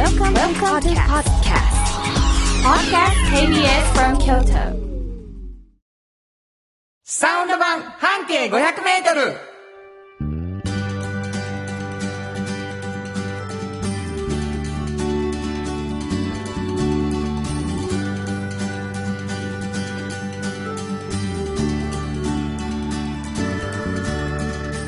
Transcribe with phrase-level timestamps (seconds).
[0.00, 1.76] Welcome, Welcome to podcast.
[2.64, 4.64] Podcast KBS from Kyoto.
[7.04, 9.36] サウンド版半径500メートル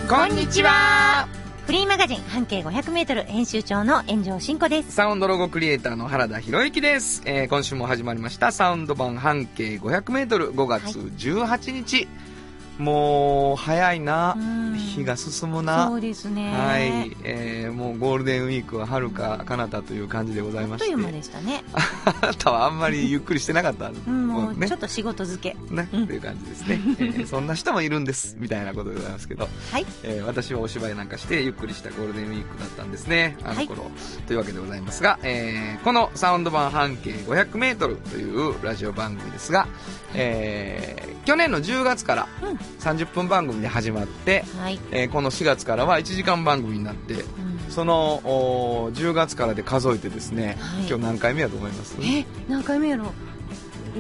[0.08, 1.28] こんにちは
[1.72, 4.92] フリーマガジン半径 500m 編集長の炎上真子です。
[4.92, 8.52] サウンドロゴクリエイターの原田博之です、えー今週も始まりました。
[8.52, 12.08] サウンド版半径 500m5 月18日、
[12.82, 14.62] もう早いなうん。
[14.76, 15.86] 日が進むな。
[15.88, 16.50] そうですね。
[16.52, 20.92] はい、えーもうゴールデンウィークは遥か彼方という感じでございまして。
[20.92, 21.64] あっという間でしたね。
[22.04, 24.68] あなたはあんまりゆっくりしてなかったうん、もうね。
[24.68, 25.56] ちょっと仕事漬け。
[25.74, 26.06] ね、うん。
[26.06, 29.86] という感じですね、えー そんな人もいるんですみたいなことでございますけど、はい。
[30.02, 33.36] えー私はお芝居なんかしてゆっくりしたゴールデンウィークだったんですね。
[33.44, 33.90] あの頃、
[34.26, 39.66] というわけでございますが、えーこのサウンド版半径 500m というラジオ番組ですが、
[40.14, 44.78] えー去年の10月からうん30分番組で始まって、はい。
[44.90, 47.22] えーこの4月からは1時間番組になってうん
[47.70, 51.96] そのおー10月からで数えてですね、はい今日何回目やと思います？
[52.02, 53.12] え、何回目やろ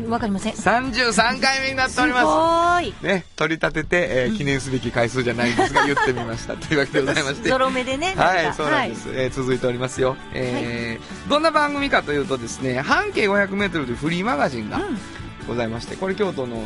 [0.08, 0.54] わかりません。
[0.54, 2.94] す33回目になっておりますごーい。
[3.02, 6.56] ね、取り立てて、えー記念すべき回数じゃないんですが、言ってみました。
[6.56, 7.48] というわけでございまして。
[7.50, 8.14] ゾロ目でね。
[8.16, 9.08] はい、そうなんです。
[9.12, 10.16] えー続いておりますよ。
[10.32, 14.84] えーどんな番組かというとですね、半径500メートルというフリーマガジンがはい。
[14.86, 14.98] うん。
[15.46, 16.56] ございまして、これ京都の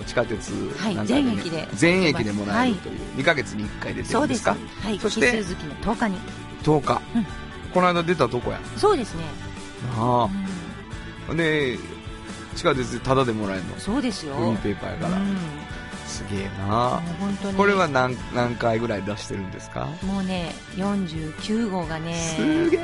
[0.00, 4.12] お地下鉄はいなんかね全駅で全駅でもらえるという、2ヶ月に1回出て。
[4.12, 4.56] るんですか？
[4.82, 4.98] はい。
[4.98, 6.18] そして奇数月の10日に。
[6.62, 7.26] 10日、うん
[7.72, 8.60] この間出たとこや。
[8.76, 9.24] そうですね。
[9.96, 10.28] あ
[11.28, 11.34] うあ。
[11.34, 11.78] で、
[12.56, 13.76] 地下鉄でタダでもらえるの？
[13.76, 13.78] ん。。
[13.78, 14.34] そうですよ。
[14.34, 15.16] フリーペーパーやから。
[15.16, 15.36] うん
[16.10, 17.56] すげえな本当に。
[17.56, 19.86] これは何何回ぐらい出してるんですか？
[20.02, 22.14] もうね、49号がね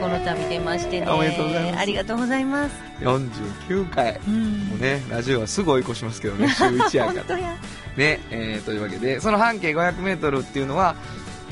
[0.01, 1.09] この度出ましてね。
[1.11, 2.75] おめでとうございますありがとうございます。
[3.01, 7.57] 49回うんもうねラジオはすぐ追い越しますけどね週1やから 本当や。
[7.97, 10.95] ね、えーというわけでその半径 500m っていうのは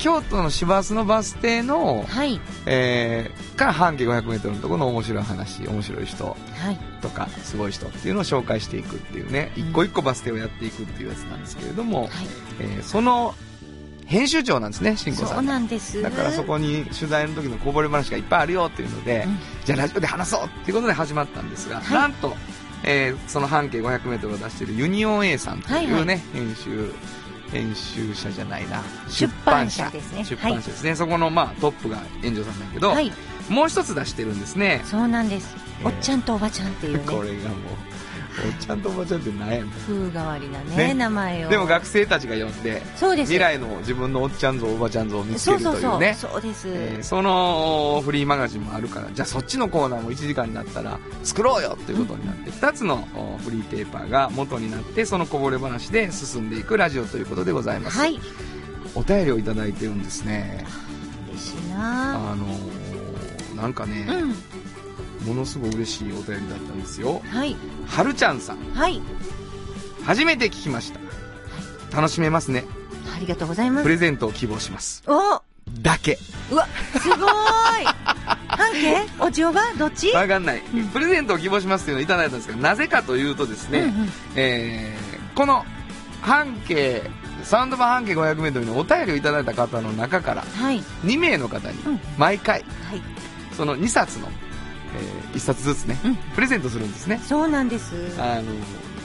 [0.05, 2.39] 京都の市バスのバス停の、はい。
[2.67, 6.35] えーから半径 500m のところの面白い話面白い人は
[6.71, 6.77] い。
[7.01, 12.09] とかすごい人っていうのを紹介していくっていうね、うん一個一個バス停をやっていくっていうやつなんですけれども、はい。
[12.59, 13.33] えーその
[14.05, 15.99] 編集長なんですね新子そうさんなんです。
[16.03, 22.35] だからそこに取材の時のこぼれ話がいっぱいあるよっていうので、うんじゃあラジオで話そうっていうことで始まったんですが、はいなんと、
[22.83, 26.91] えーその半径 500m を出しているユニオン A さんというね、はいはい編集
[27.51, 33.11] 編集者じゃないな出版社ですね出版社ですね、そこのまあトップが炎上さんだけど、はい。
[33.49, 35.55] もう一つ出してるんですねそうなんです。
[35.57, 37.03] えーおっちゃんとおばちゃんっていうね。
[37.05, 37.59] これがもう
[38.43, 41.49] お っちゃんとおばちゃんって何やねん風変わりなねね名前を。
[41.49, 43.31] でも学生たちが呼んでそうです。
[43.31, 45.75] 未来の自分のおっちゃん像おばちゃん像を見つけそうそうそう。
[45.75, 46.67] るというねそうです。
[46.67, 58.19] えーそのフリーマガジンもあるからじゃあそっちのコーナーも1時間になったら作ろうよっていうことになって、2つのおフリーペーパーが元になってそのこぼれ話で進んでいくラジオということでございます、はい。
[58.95, 60.65] お便りをいただいてるんですね
[61.29, 62.85] 嬉しいなあのー
[63.55, 64.35] なんかね、うん。
[65.25, 67.21] ものすごい嬉しいお便りだったんですよ。
[67.29, 67.55] はい。
[67.87, 68.57] はるちゃんさん。
[68.73, 69.01] はい。
[70.05, 70.99] 初めて聞きました。
[71.95, 72.65] 楽しめますね。
[73.15, 73.83] ありがとうございます。
[73.83, 75.03] プレゼントを希望します。
[75.07, 75.41] お！
[75.81, 76.19] だけ。
[76.51, 76.67] うわ、
[77.01, 77.25] すごーい。
[78.47, 78.97] 半径？
[79.19, 80.11] お嬢がどっち？
[80.11, 80.87] わかんない、うん。
[80.89, 84.09] プレゼントを希望しますっていうのをいただいたんですがなぜかというとですね、うんうん。
[84.35, 85.65] えーこの
[86.21, 87.03] 半径
[87.43, 90.79] サウンド版半径 500m にお便りをいただいた方の中からはい。
[91.03, 91.99] 2名の方にうん。
[92.17, 93.01] 毎回はい。
[93.57, 94.27] その2冊の、
[94.95, 96.15] え1冊ずつね、うん。
[96.15, 97.19] プレゼントするんですね。
[97.23, 97.93] そうなんです。
[98.19, 98.43] あの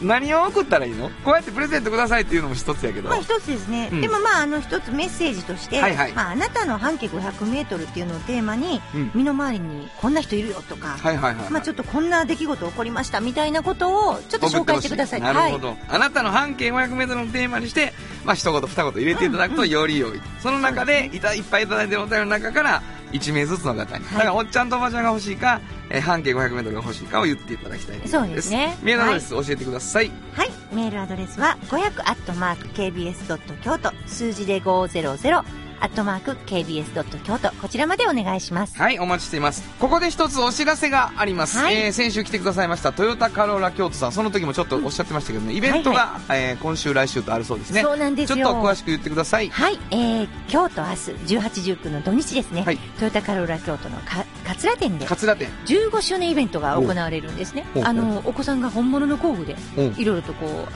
[0.03, 1.11] 何を送ったらいいの？
[1.27, 4.01] こうやってプレゼントくださいっていうのも一つやけど、まあ一つですね、うん。
[4.01, 6.13] でもまああの一つメッセージとして、はいはい。
[6.13, 9.11] まあ、あなたの半径500メートルっていうのをテーマに、うん。
[9.15, 15.21] 身の回りにこんな人いるよとか、はいはいはい、まあちょっとこんな出来事起こりましたみたいなことをちょっと紹介してください。
[15.21, 17.93] なるほど、あなたの半径 500m のテーマにして、
[18.25, 22.83] まあ、一言二言入れていただくとより良い、その中でいたいっぱいいただいてるお便りの中から
[23.13, 24.19] 1名ずつの方に、はい。
[24.19, 25.61] だからおっちゃんとおばちゃんが欲しいか、
[25.91, 27.99] えー半径 500m が欲しいかを言っていただきたい。
[27.99, 28.79] とそうですね。
[28.83, 30.51] メールアドレス教えてください、はい。
[30.73, 33.93] メールアドレスは500アットマーク KBS ドット京都。
[34.07, 35.43] 数字で500
[35.83, 38.77] アットマーク KBS ドット京都こちらまでお願いします。
[38.77, 39.63] はい、お待ちしています。
[39.79, 41.59] ここで一つお知らせがあります。
[41.59, 47.83] はいえー先週来てくださいました、トヨタカローラ京都さん、その時もちょっとおっしゃってましたけどね、イベントが、えー今週、来週とあるそうですね。
[47.83, 49.49] そうなんですよちょっと詳しく言ってください。
[49.49, 50.95] はい、えー、京都明日
[51.37, 54.25] 18、19の土日ですね、はいトヨタカローラ京都のか
[54.55, 55.07] 桂店で。
[55.07, 55.49] 桂店。
[55.67, 57.65] 15周年イベントが行われるんですね。
[57.83, 59.95] あのお子さんが本物の工具でうん。
[59.97, 60.67] いろいろとこうあの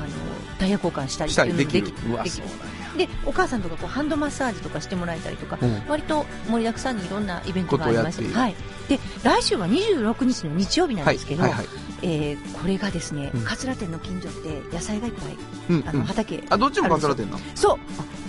[0.59, 1.93] タイヤ交換したりしたりできる。
[2.97, 5.83] でお母さんとかこうハンドマッサージとかしてもらえたりとか、うん。
[5.89, 8.33] 割と盛りだくさんにいろんなイベントがありまして。
[8.33, 8.55] はい。
[8.89, 11.67] で、来週は26日の日曜日なんはいですけど、はいはい。
[12.07, 15.37] えーこれがですね、うん桂店の近所って野菜がいっぱい、
[15.89, 16.05] あの、うんうん。
[16.07, 16.45] 畑。
[16.51, 17.39] あ、どっちもカツラ店なの？
[17.55, 17.71] そう。
[17.73, 17.81] はい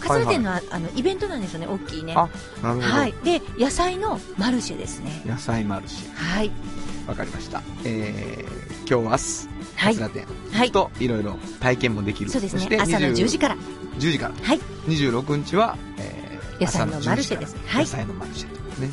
[0.02, 2.14] 桂店の,、あのイベントなんですよね、大きいね。
[2.16, 2.30] あ
[2.62, 2.88] なるほど。
[2.88, 3.14] はい。
[3.24, 5.22] で、野菜のマルシェですね。
[5.26, 6.52] 野菜マルシはい。
[6.52, 7.10] ェ。
[7.10, 7.62] わかりました。
[7.86, 10.02] えー、今日明日、はいカツ。
[10.02, 10.72] ラ店はい。
[10.72, 12.30] といろいろ体験もできる。
[12.30, 12.56] そうです。
[12.56, 13.56] ね朝の10時から。
[13.98, 14.34] 10時から。
[14.44, 14.60] はい。
[14.88, 18.82] 26日は、えー、野菜のマルシェです朝の10時からはい野菜のマルシェ。
[18.82, 18.92] ね。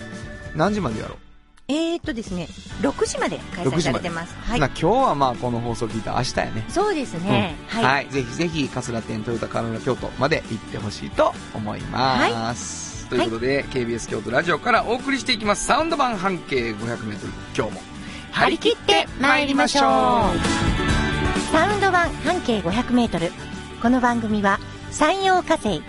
[0.56, 1.18] 何時までやろう？
[1.68, 2.48] えーっとですね、
[2.80, 4.34] 6時まで開催されてます。
[4.34, 4.66] はいな。
[4.66, 6.64] 今日はまあこの放送聞いた明日やね。
[6.68, 7.56] そうですね。
[7.68, 8.08] はい、はい。
[8.08, 13.06] ぜひぜひ、桂店トヨタカローラ京都まで行ってほしいと思います。
[13.08, 15.66] ということで、KBS 京都ラジオからお送りしていきます。
[15.66, 17.16] サウンド版半径 500m。
[17.56, 17.80] 今日も、
[18.32, 19.82] 張り切って参りましょう。
[21.52, 23.30] サウンド版半径500メートル。
[23.80, 24.58] この番組は、
[24.90, 25.82] 山陽火星、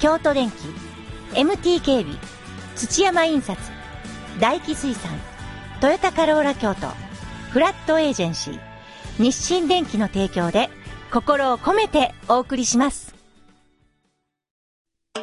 [0.00, 0.56] 京都電機、
[1.34, 2.16] MT 警備、
[2.74, 3.71] 土山印刷、
[4.40, 5.10] 大気水産、
[5.80, 6.88] トヨタカローラ京都、
[7.50, 8.60] フラットエージェンシー、
[9.18, 10.70] 日清電機の提供で、
[11.12, 13.14] 心を込めてお送りします。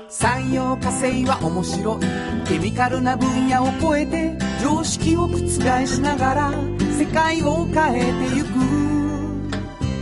[0.08, 2.00] 産業化成は面白い。
[2.48, 6.52] ケミカルな分野を超えて常識を覆しながら
[6.98, 8.50] 世界を変えてゆく。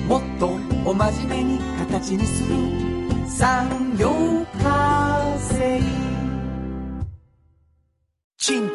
[0.07, 0.47] もっと
[0.85, 1.59] お真面目に
[1.89, 2.55] 形にする。
[3.29, 4.11] 産業
[4.61, 5.37] 化。
[5.39, 5.46] 成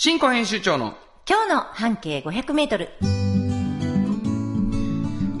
[0.00, 0.94] 新庫編集長の
[1.28, 2.88] 今日の半径500メートル。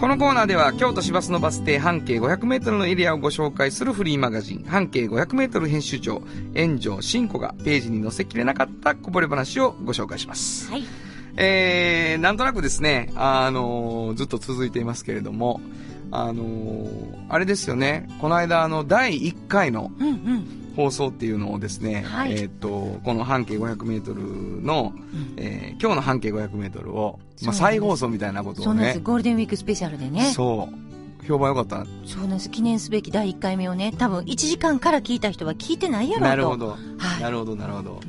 [0.00, 6.22] このコーナーでは京都市バスのバス停半径500メートルのエリアをご紹介するフリーマガジン半径500メートル編集長
[6.56, 10.68] 炎上真子がページに載せきれなかったこぼれ話をご紹介します。
[10.72, 10.82] はい。
[11.36, 15.60] えー、なんとなくですね、あのーずっと続いていますけれども、
[16.10, 20.58] あのーあれですよね、この間あの第1回のうんうん。
[20.76, 24.92] 放送っていうのをですね、はいえっ、と、この半径500メートルの、
[25.36, 30.32] えー今日の半径500メートルを、まあ、再放送みたいなことをねそうなんです。、ゴールデンウィークスペシャルでね。
[30.32, 32.50] そう、評判良かったなそうなんです。
[32.50, 36.28] 記念すべき第1回目をね、多分1時間から聞いた人は聞いてないやろうと。
[36.28, 36.56] なるほ。
[36.56, 36.68] ど。
[36.68, 36.76] は
[37.18, 38.00] いなるほど、なるほど。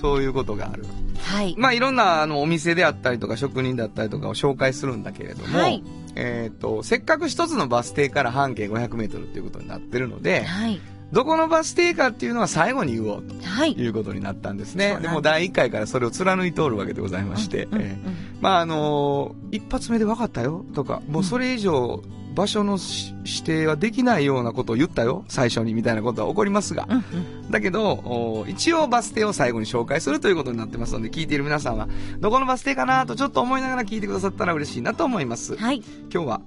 [0.00, 0.84] そういうことがある。
[1.22, 1.54] はい。
[1.58, 5.82] まあ、いろんな、あの、お店であったりとか、職人だったりとかを紹介するんだけれども、はい
[6.18, 10.80] えっ、と、せっかく一つのバス停から半径500メートルっていうことになってるので、はい。
[11.12, 13.72] どこのバス停かっていうのは最後に言おうとはい。
[13.72, 14.90] いうことになったんですそうなん。
[14.90, 18.12] ですねでも第1回からそれを貫いておるわけでございまして、うんうんえー
[18.42, 22.02] まあ、あのー一発目で分かったよとか、もうそれ以上、
[22.34, 31.88] 場所のし指定はできないようなことを言ったよ、最初にみたいなことは起こりますが、うんうんだけど、お一応バス停を最後に紹介するということになってますので、聞いている皆さんは、
[32.20, 35.56] どこのバス停かなとちょっと思いながら聞いてくださったら嬉しいなと思います。
[35.56, 35.82] はい。
[36.12, 36.40] 今日は、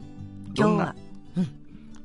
[0.54, 0.96] どんな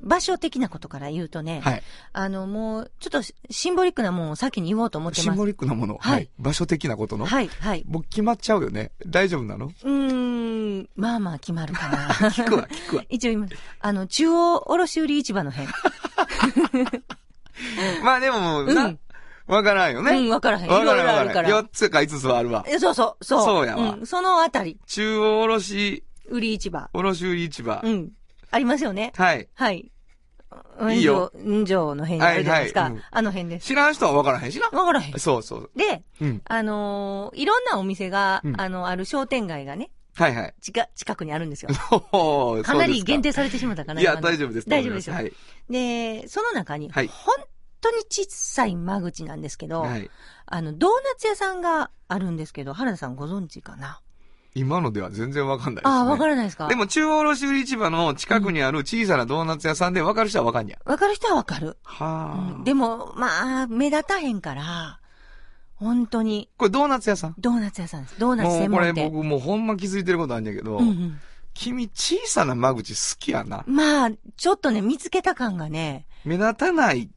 [0.07, 1.83] 場所的なことから言うとね、はい。
[2.13, 5.25] あの、もう、ちょっとシンボリックなものを先に言おうと思ってます。
[5.25, 5.99] シンボリックなもの。
[6.01, 7.27] はい場所的なことの。
[7.27, 7.85] はい、はい。
[7.89, 8.93] もう決まっちゃうよね。
[9.07, 9.67] 大丈夫なの？
[9.67, 12.09] うーん、まあまあ決まるかな。
[12.31, 13.05] 聞くわ、聞くわ。
[13.09, 13.47] 一応今、
[13.81, 15.69] あの、中央卸売市場の辺。
[18.05, 18.95] まあでも、うんな、
[19.47, 20.13] わからんよね。
[20.13, 20.67] うん、わからへん。
[20.67, 21.43] いわからんろいろあるから。
[21.43, 21.65] わからん。
[21.65, 22.65] 4つか5つはあるわ。
[22.69, 23.45] えそうそう、そう。
[23.45, 26.89] そうやわん、そのあたり、中央卸、売り市場。
[26.93, 27.81] 卸売市場。
[27.83, 28.13] うん。
[28.51, 29.13] ありますよね。
[29.17, 29.49] はい。
[29.55, 29.91] はい。
[30.91, 32.81] いいようんじょうの辺にあるじゃないですか。
[32.83, 33.67] はいはいうんあの辺です。
[33.67, 34.69] 知らん人はわからへんしな。
[34.79, 35.19] わからへん。
[35.19, 35.71] そうそう。
[35.77, 36.43] で、うん。
[36.45, 40.55] あのーいろんなお店が、うんあの、ある商店街がね、はいはい。
[40.61, 41.71] 近、近くにあるんですよ。
[42.63, 44.01] かなり限定定されてしまったかな。
[44.01, 44.69] いや、今の大丈夫です。
[44.69, 45.15] 大丈夫ですよ。
[45.15, 45.33] はい。
[45.69, 47.35] で、その中に、はい本
[47.81, 50.11] 当に小さい間口なんですけど、はい。
[50.47, 54.01] あの、ドーナツ屋さんがあるんですけど、原田さんご存知かな？
[54.57, 55.99] 今のでは全然わかんないです、ね。
[55.99, 56.67] ああ、わからないですか？
[56.67, 60.79] でも中央卸売市場の近くにある小さなドーナツ屋さんでわかる人はわかんにゃ。
[60.85, 61.77] わかる人はわかる。
[61.85, 64.99] はあ、うんでも、まあ、目立たへんから、
[65.75, 67.35] 本当に、これドーナツ屋さん？
[67.39, 68.19] ドーナツ屋さんです。
[68.19, 69.11] ドーナツもうこれ専門店。
[69.13, 71.21] 僕もうほんま気づいてることあるんだけど、うんうん
[71.59, 73.65] 君小さな間口好きやな。
[73.67, 77.09] まあ、ちょっとね、見つけた感がね、目立たない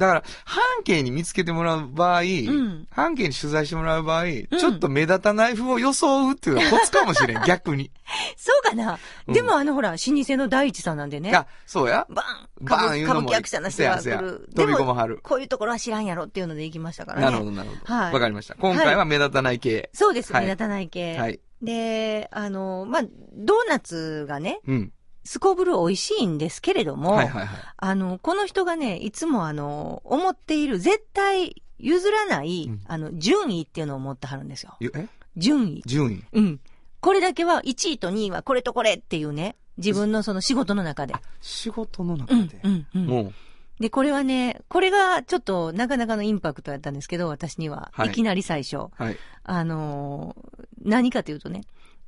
[0.00, 7.90] だから、半径に見つけてもらう場合、ん半径に取材してもらう場合、ちょっと目立たない風を装うっていうのがコツかもしれん、 逆に。
[8.34, 11.34] そうかな、うんでもあのほら、老舗の大地さんなんでね。
[11.36, 12.06] あ、そうや。
[12.08, 14.48] バンバーン歌舞言うのも歌舞伎役者の人が来る。
[14.48, 17.24] や飛び込まはるこういうところは知らんやろっていうので行きましたからね。
[17.26, 17.92] なるほど、なるほど。
[17.92, 18.54] わ、はいかりました。
[18.54, 19.90] 今回は目立たない系。
[19.92, 21.18] そうです、はい目立たない系。
[21.18, 21.40] はい。
[21.60, 23.02] で、あの、まあ、
[23.34, 24.92] ドーナツがね、うん。
[25.30, 27.58] すこぶる美味しいんですけれども、はいはいはい。
[27.76, 34.74] あの、この人がね、いつもあの、思っている絶対譲らない、うんあの、順位っていうのを持ってはるんですよ。
[34.80, 35.06] ゆえ？
[35.36, 35.82] 順位。
[35.86, 36.24] 順位。
[36.32, 36.60] うん。
[36.98, 41.14] これだけは1位と2位はこれとこれっていうね、自分のその仕事の中で。
[41.40, 43.06] 仕事のうん中で？、うん、うん。
[43.06, 43.32] もう、
[43.78, 47.92] で、これはね、これがちょっとなかなかのインパクトだったんですけど、私には。
[47.94, 48.88] はいいきなり最初。
[48.98, 49.16] はい。
[49.44, 51.60] あのー何かというとね、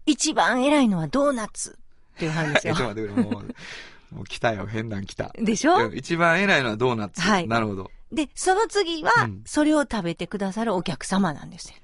[0.07, 1.79] 一番偉いのはドーナツ
[2.17, 2.95] っていう話 ですえ、よちょっ。
[2.95, 5.33] と待ってくれ、もう、もう来たよ、変なん来た。
[5.35, 5.87] でしょ？
[5.87, 7.21] うん一番偉いのはドーナツ。
[7.21, 7.91] はいなるほど。
[8.13, 11.75] で、その次はうん、それを食べてくださるお客様なんですよ。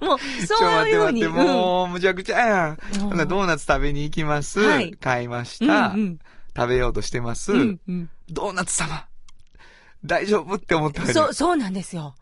[0.06, 1.22] もう、ちょ、そう待っていうふうに。
[1.24, 2.76] 待って、もう、むちゃくちゃやん。
[3.00, 4.60] ドーナツ食べに行きます。
[4.60, 6.18] はい買いましうんた、うん
[6.56, 7.52] 食べようとしてます。
[7.52, 9.06] うんうんドーナツ様
[10.04, 10.54] 大丈夫？
[10.54, 12.14] って思ったそう、そうなんですよ。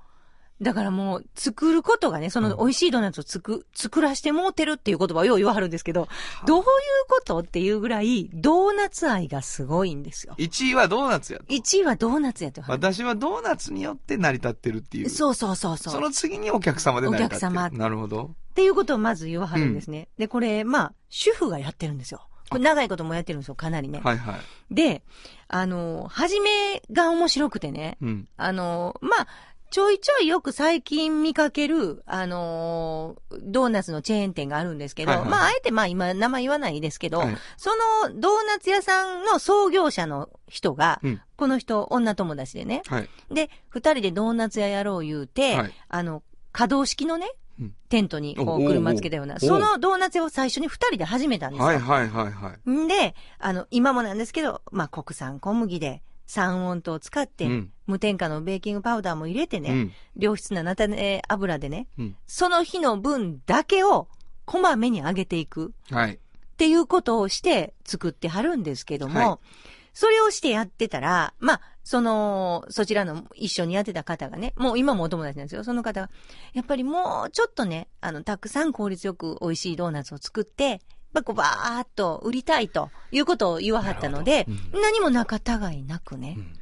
[0.62, 6.08] だからもう、作ることがね、その美味しいドーナツをつく、作らしてもうてるっていう言葉をよう言わはるんですけど、
[6.46, 6.66] どういう
[7.08, 10.34] ことっていうぐらい、ドーナツ愛がすごいんですよ。
[10.38, 11.44] 1位はドーナツやと。
[11.46, 12.62] 1位はドーナツやと。
[12.68, 15.10] 私はドーナツによって成り立ってるっていう。
[15.10, 15.94] そうそうそうそう。
[15.94, 17.50] その次にお客様で成り立ってる。
[17.50, 18.30] お客様なるほど。
[18.52, 20.08] っていうことをまず言わはるんですね。
[20.18, 22.28] で、これ、まあ、主婦がやってるんですよ。
[22.52, 24.00] これ長いこともやってるんですよ、かなりね。
[24.04, 24.40] はいはい。
[24.70, 25.02] で、
[25.48, 28.28] あの、初めが面白くてね、うん。
[28.36, 29.28] あの、まあ、
[29.72, 35.28] ちょいちょいよく最近見かける、あのードーナツのチェーン店があるんですけど、はいはい。
[35.30, 37.36] まあ、あえてまあ今名前言わないですけど、はい。
[37.56, 37.70] そ
[38.04, 41.20] のドーナツ屋さんの創業者の人が、うん。
[41.36, 43.08] この人女友達でね、はい。
[43.32, 45.72] で、二人でドーナツ屋やろう言うて、はい。
[45.88, 47.74] あの、可動式のね、うん。
[47.88, 51.64] テントにこう車つけたような、おそのドーナツ屋を最初に二人で始めたんですよ。
[51.64, 52.70] はいはいはいはい。
[52.70, 59.92] んで、あの、今もなんですけど、まあ、国産小麦で、三温糖を使って、うん無添加のベーキングパウダーも入れてね、うん。
[60.16, 62.16] 良質な菜種油でね、うん。
[62.26, 64.08] その日の分だけを
[64.44, 66.14] こまめに揚げていくはい。
[66.14, 66.18] っ
[66.56, 69.38] ていうことをして作ってはるんですけども、はい
[69.94, 75.64] それをしてやってたら、まあ、その、そちらの一緒にやってた方がね、もう今もお友達なんですよ。
[75.64, 76.10] その方が、
[76.54, 80.80] やっぱりもうちょっとね、あの、たくさん効率よく美味しいドーナツを作って、
[81.12, 86.52] まあ、こうバーっと売りたいということを言わはったので、なるほ何も仲違いなくね、うん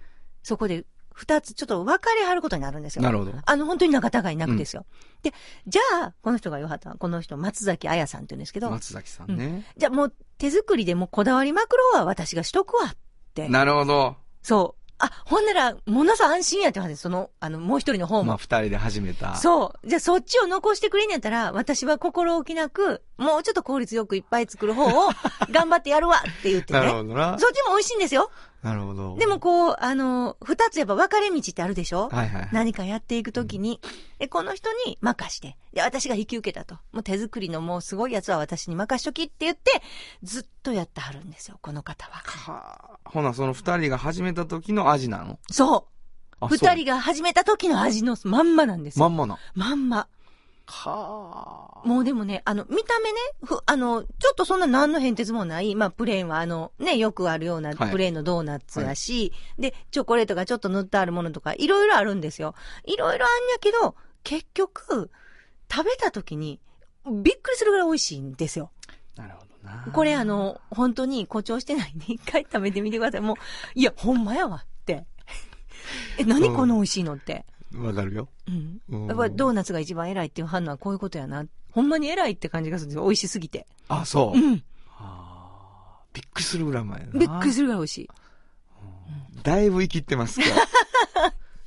[0.42, 0.84] そこで
[1.20, 3.02] 二つちょっと分かれはることになるんですよ。
[3.02, 3.32] なるほど。
[3.44, 4.86] あの、本当に仲違いなくですよ。
[5.22, 5.34] で、
[5.66, 9.66] じゃあ、この人が言わはった、この人、松崎彩さんって言うんですけど、松崎さんね。
[9.76, 12.96] じゃあもう手作りでもうこだわりまくろうは私がしとくわっ
[13.34, 13.48] て。
[13.50, 14.16] なるほど。
[14.42, 14.80] そう。
[15.02, 17.02] あ、ほんなら、ものすごい安心やって話です。
[17.02, 18.24] その、あの、もう一人の方も。
[18.24, 19.34] まあ、二人で始めた。
[19.36, 19.88] そう。
[19.88, 25.10] じゃあそっちを残してくれんやったら、私は心置きなく、もうちょっと効率よくいっぱい作る方を
[25.50, 27.08] 頑張ってやるわって言って なるほね。
[27.08, 27.38] どな。
[27.38, 28.30] そっちも美味しいんですよ。
[28.62, 29.17] なるほど。
[29.17, 32.11] でもこう、あの、二つやっぱ分かれ道ってあるでしょ？
[32.11, 32.49] はいはい。
[32.52, 33.81] 何かやっていくときに、
[34.19, 36.75] で、この人に任して、で、私が引き受けたと。
[36.93, 39.83] もう手作りのもうすごいやつは私に任しときって言って、
[40.23, 42.23] ずっとやってはるんですよ、この方は。
[42.25, 43.11] はあ。
[43.11, 45.38] ほな、その二人が始めた時の味なの？
[45.50, 45.95] そう。
[46.43, 49.09] あ二人が始めた時の味のまんまなんですよ。
[49.09, 49.38] まんまな。
[49.55, 50.07] まんま。
[50.70, 62.54] はもうでもね、あの、見た目ね、ふ、あの、ちょっとそんな何の変哲もない、まあ、プレーンはあの、ね、よくあるようなはいプレーンのドーナツやし、で、チョコレートがちょっと塗ってあるものとか、いろいろあるんですよ。
[62.84, 65.10] いろいろあんやけど、結局、
[65.70, 66.60] 食べた時に、
[67.06, 68.70] びっくりするぐらい美味しいんですよ。
[69.16, 69.86] なるほどな。
[69.92, 73.20] これあの、本当に誇張してないんで、一回食べてみてください。
[73.20, 73.36] もう、
[73.74, 75.06] いや、ほんまやわって。
[76.18, 77.44] え、何この美味しいのって。
[77.74, 78.28] わかるよ。
[78.48, 78.80] うん。
[78.88, 81.44] うんやっぱりドーナツが一番偉いっていう反応はこういうことやな。
[81.70, 83.04] ほんまに偉いって感じがするんですよ。
[83.04, 83.66] 美味しすぎて。
[83.88, 84.38] あ、そう。
[84.38, 84.54] うん。
[84.54, 84.58] は
[84.98, 87.12] あびっくりするぐらい前やな。
[87.12, 88.08] びっくりするぐらい美味しい。
[89.42, 90.60] だいぶ生きってます今日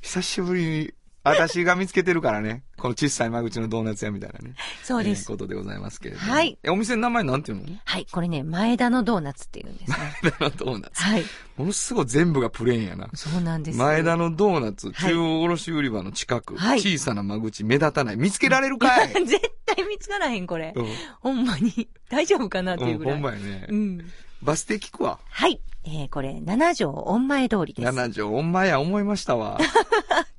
[0.02, 0.94] 久しぶりに、
[1.24, 2.62] 私が見つけてるからね。
[2.76, 4.54] この小さい間口のドーナツ屋みたいなね。
[4.82, 5.22] そうです。
[5.22, 6.30] えーことでございますけれども。
[6.32, 7.64] はいえ、お店の名前なんていうの？
[7.84, 8.06] はい。
[8.12, 9.96] これね、前田のドーナツっていうんですね。
[10.22, 11.02] 前田のドーナツ。
[11.02, 11.24] はい。
[11.56, 13.08] ものすごい全部がプレーンやな。
[13.14, 13.78] そうなんです。
[13.78, 18.16] 前田のドーナツ、はい中央卸売場の近く、はい小さな間口、目立たない。
[18.16, 19.08] 見つけられるかい？
[19.24, 20.82] 絶対見つからへん、これう。
[20.82, 20.86] ん。
[21.20, 21.88] ほんまに。
[22.10, 23.14] 大丈夫かなっていううん、ぐらい。
[23.14, 23.66] ほんまやね。
[23.70, 24.10] うん。
[24.42, 25.18] バス停聞くわ。
[25.30, 25.58] はい。
[25.86, 27.84] えー、これ、七条御前通りです。
[27.92, 29.58] 七条お前や思いましたわ。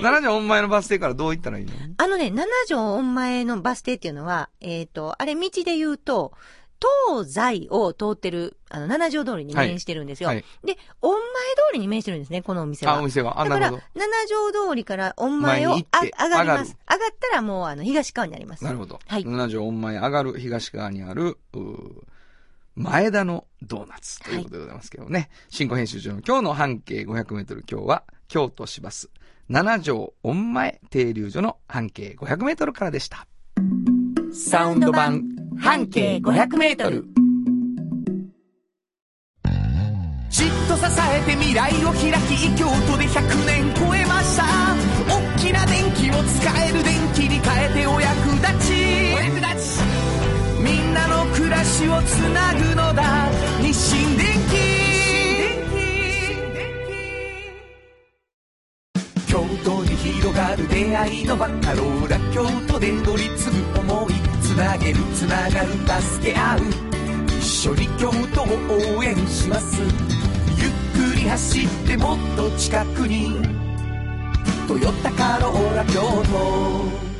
[0.00, 1.72] 七条お前のバス停からどう行ったらいいの？
[1.98, 6.32] あのね、七条御前のバス停っていうのは、えっ、と、あれ道で言うと、
[7.14, 10.30] 東西を通ってる、あの、七条通りに面してるんですよ。
[10.30, 10.44] はい。
[10.64, 11.22] で、御前通
[11.74, 12.96] りに面してるんですね、このお店は。
[12.96, 13.40] あ、お店は。
[13.40, 13.80] あ、だから七
[14.28, 16.76] 条通りから御前をあ上がります。
[16.90, 18.62] 上がったらもう、あの、東側になります。
[18.62, 18.66] ど。
[18.66, 18.98] なるほど。
[19.06, 22.02] はい七条御前上がる東側にある、うー
[22.74, 25.28] 前田のドーナツということでございますけどね。
[25.50, 29.10] 新語編集長の今日の半径500メートル、今日は京都市バス
[29.52, 33.26] 七条御前停留所の半径500メートルからでした。
[34.32, 35.22] サウンド版
[35.60, 37.04] 半径500メートル。
[40.30, 44.44] じっと支えて未来を開き京都で100年超えました。
[45.06, 48.72] 大きな電気を使える電気に変えてお役立ち。
[49.14, 49.82] お役立ち。
[50.62, 53.28] みんなの暮らしをつなぐのだ。
[53.60, 54.31] 日清電
[59.64, 66.60] 都に広がる出会いのバカローラ京都で乗り継ぐ思いつなげるつながる助け合う
[67.38, 69.80] 一緒に京都を応援します。
[69.80, 73.40] ゆっくり走ってもっと近くに
[74.68, 77.12] 「トヨタカローラ京都」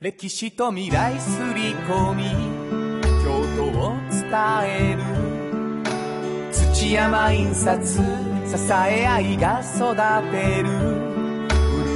[0.00, 2.24] 歴史と未来すり込み。
[3.24, 4.30] 京都を伝
[4.64, 6.52] える。
[6.52, 8.33] 土山印刷。
[8.56, 9.96] 支え合いが育
[10.30, 10.68] てる。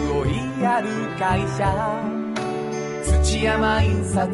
[0.08, 0.28] 潤
[0.60, 1.72] いある会社。
[3.22, 4.28] 土山印刷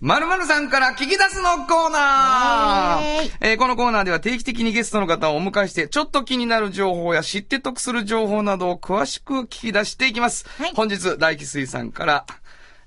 [0.00, 3.30] まるまるさんから聞き出すのコーナー。
[3.40, 10.44] えーこのコーナーでは定期的にゲストの方をお迎えして、ちょっと気になる情報や知って得する情報などを詳しく聞き出していきます。
[10.58, 10.72] はい。
[10.74, 12.26] 本日、大吉水さんから、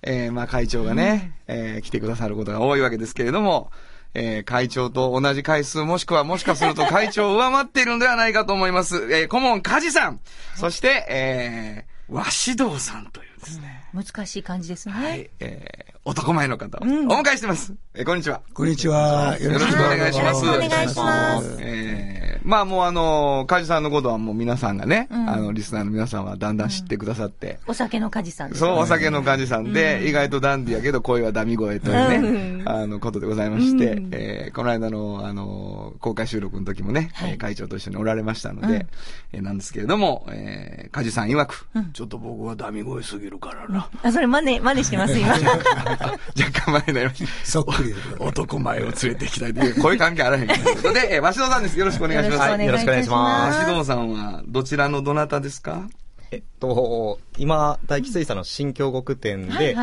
[0.01, 3.71] えーまあ会長がね、えー来てくださることが多いわけですけれども、
[4.13, 8.98] えー会長と同じ回数もしくはもしかすると会長を上回っているのではないかと思います。
[9.12, 10.20] えー顧問梶さん、
[10.55, 14.93] そして、えー、和指導さんというですね、難しい感じですね。
[14.93, 17.07] はい、えー、男前の方をおうん。
[17.10, 17.74] 迎えしてます。
[17.93, 18.41] えーこんにちは。
[18.53, 19.38] こんにちは。
[19.39, 20.45] よろしくお願いします。
[20.45, 21.57] よろしくお願いします。
[21.62, 25.29] えー、まあもうあの、カジさんのことはもう皆さんがね、うん。
[25.29, 32.69] あの、リスナーの皆さんはだんだん知ってくださって、お酒の梶さんですそう、ねお酒の感じさんで、意外とダンディやけど声はダミ声というね、うん。
[32.69, 34.10] あの、ことでございまして、うん。
[34.12, 38.74] えーこの間の、あの、公開収録の時もね、会長と一緒におられましたので、うん。
[39.31, 41.92] えーなんですけれども、えー、カジさん曰く、うん。
[41.94, 43.89] ちょっと僕はダミ声すぎるからな。
[44.01, 45.33] あ、それ真似、真似してます、今。
[46.40, 47.32] 若干前になりました。
[47.46, 47.94] そっくり。
[48.20, 51.79] 男前を連れて行きたいという、こういう関係あらへんということで、えー、鷲戸さんです。
[51.79, 52.62] よろしくお願いします。
[52.64, 53.60] よろしくお願いします。
[53.60, 55.88] 鷲戸さんは、どちらのどなたですか？
[56.32, 59.75] えっと、今、大吉水産の新京極店で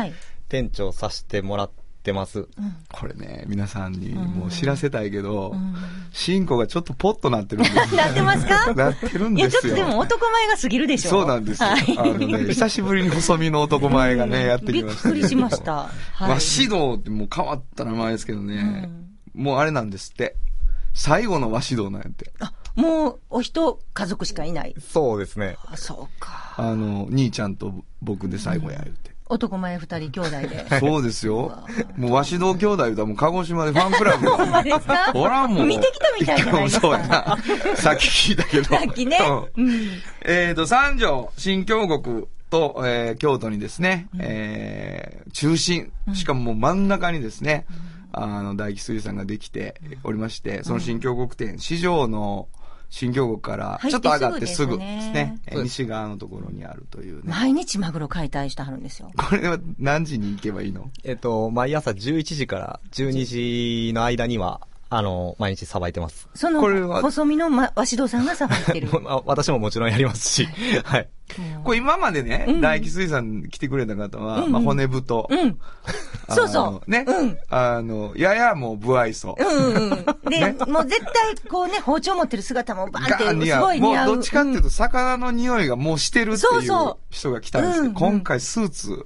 [0.49, 1.80] 店長させてもらって
[2.13, 2.47] ます？
[2.91, 5.75] これね、皆さんにもう知らせたいけど、ん
[6.11, 7.85] 新子がちょっとポッとなってるんですよ。
[7.95, 8.73] なってますか？
[8.73, 9.75] なってるんいや、ですよ。
[9.75, 11.09] ちょっとでも男前が過ぎるでしょ。
[11.11, 11.69] そうなんですよ。
[11.69, 15.11] はいあのね、久しぶりに細身の男前がね、やってきました。
[15.11, 15.73] びっくりしました。
[15.73, 15.89] は
[16.21, 16.21] い。
[16.21, 18.89] まあ、指導ってもう変わった名前ですけどね、
[19.35, 20.35] もうあれなんですって。
[20.93, 22.33] 最後の和指導なんやって。
[22.41, 24.75] あ、もう、お人、家族しかいない。
[24.77, 25.55] そうですね。
[25.67, 26.53] あ、そうか。
[26.57, 29.10] あの、兄ちゃんと僕で最後や言うて。
[29.31, 30.65] 男前二人兄弟で。
[30.79, 31.51] そうですよ。
[31.97, 34.31] もう、和指導兄弟言うたらもう鹿児島でファンクラブが。
[34.37, 35.11] ほんまですか？
[35.13, 35.65] ほらもう。
[35.65, 36.81] 見てきたみたいじゃないですか？
[36.81, 37.37] そうやな。
[37.75, 38.63] さっき聞いたけど。
[38.65, 39.17] さっきね。
[39.55, 39.79] うんうん。
[40.25, 47.65] えっと、三条、新京極と、えー京都にですね、えー中心、しかももう真ん中にですね、
[48.11, 52.49] あの、大吉水産ができておりまして、その新京極店、市場の
[52.91, 57.21] 新京極からちょっと上がってすぐでですすねね、えー西側のところにあるというね。
[57.25, 59.09] 毎日マグロ解体してはるんですよ。
[59.15, 60.91] これは何時に行けばいいの？
[61.03, 63.25] えっと、毎朝11時から12
[63.87, 64.61] 時の間には、
[64.93, 66.27] あの、毎日さばいてます。
[66.35, 68.89] そのこれは、細身のま、わしどさんがさばいてる。
[69.07, 70.49] あ 私ももちろんやりますし、
[70.83, 71.09] はい。
[71.63, 75.29] これ今までね、大吉水産来てくれた方は、まあ骨太。
[75.31, 75.57] うん。
[76.27, 77.05] あのそうそうね。
[77.07, 79.33] うんあの、ややもう不愛想。
[79.39, 80.05] うんうん。
[80.29, 83.61] で、ねもう絶対こうね、包丁持ってる姿もバンって、すが似合う。
[83.61, 84.15] もうごい似合う。
[84.15, 89.05] どっちかっていうと、魚の匂いがもうしてるっていうそうそう人が来たんですけど、うんうん今回スーツ。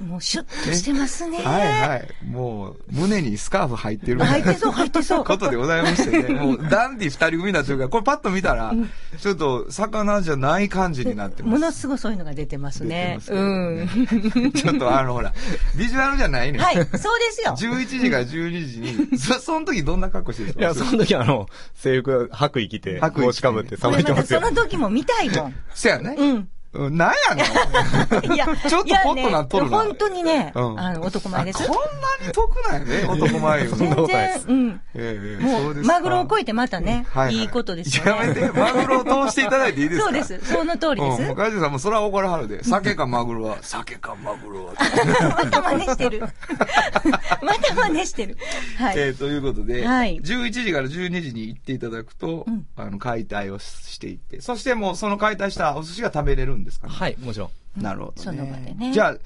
[0.00, 1.38] うんもうシュッとしてますね。
[1.38, 2.08] はいはい。
[2.24, 4.22] もう、胸にスカーフ入ってる。
[4.22, 6.34] 入ってそう入ってそうことでございましてね。
[6.34, 8.72] もう、ダンディ二人組になってるから、これパッと見たら、
[9.20, 11.52] ちょっと、魚じゃない感じになってます。
[11.52, 13.18] ものすごいそういうのが出てますね。
[13.20, 14.52] すねん。
[14.52, 15.32] ちょっとあの、ほら、
[15.76, 16.58] ビジュアルじゃないね。
[16.58, 16.96] はい、そうで
[17.30, 17.56] すよ。
[17.56, 24.50] 11時から12時に、そ、その時どんな格好してるんいや、ですかその時あの、制服、白衣着て、白衣着て帽子かぶってさばいてますよそ。
[24.50, 25.54] の時も見たいもん。
[25.74, 26.14] せやね。
[26.18, 26.48] うん。
[26.74, 28.32] うんなんやねん。
[28.34, 31.66] いや、ちょっとポッとなっとるな本当にね、うんあの、男前です。
[31.66, 31.76] こん
[32.20, 33.76] なに得なんやね、男前よ。
[33.76, 34.80] そんなことないです全然、うん。
[34.94, 38.10] えう、そうですかマグロを超えてまたね、はいはいことですよね。
[38.10, 40.04] やめて、マグロを通していただいていいですか？
[40.06, 40.40] そうです。
[40.52, 41.22] その通りです。
[41.22, 42.64] うん、もうカジさんもそれは怒らはるで。
[42.64, 44.74] 酒かマグロは、酒かマグロは。
[45.44, 46.20] また真似してる。
[47.42, 48.36] また真似してる。
[48.78, 48.98] はい。
[48.98, 56.94] えーということで、はい11時から12時に行っていただくと、うんあの、解体をしていって、そしてもうその解体したお寿司が食べれるんですかね。
[56.94, 57.82] はい、もちろん。
[57.82, 58.14] なるほど、ね。
[58.16, 59.16] その場でねじゃあ、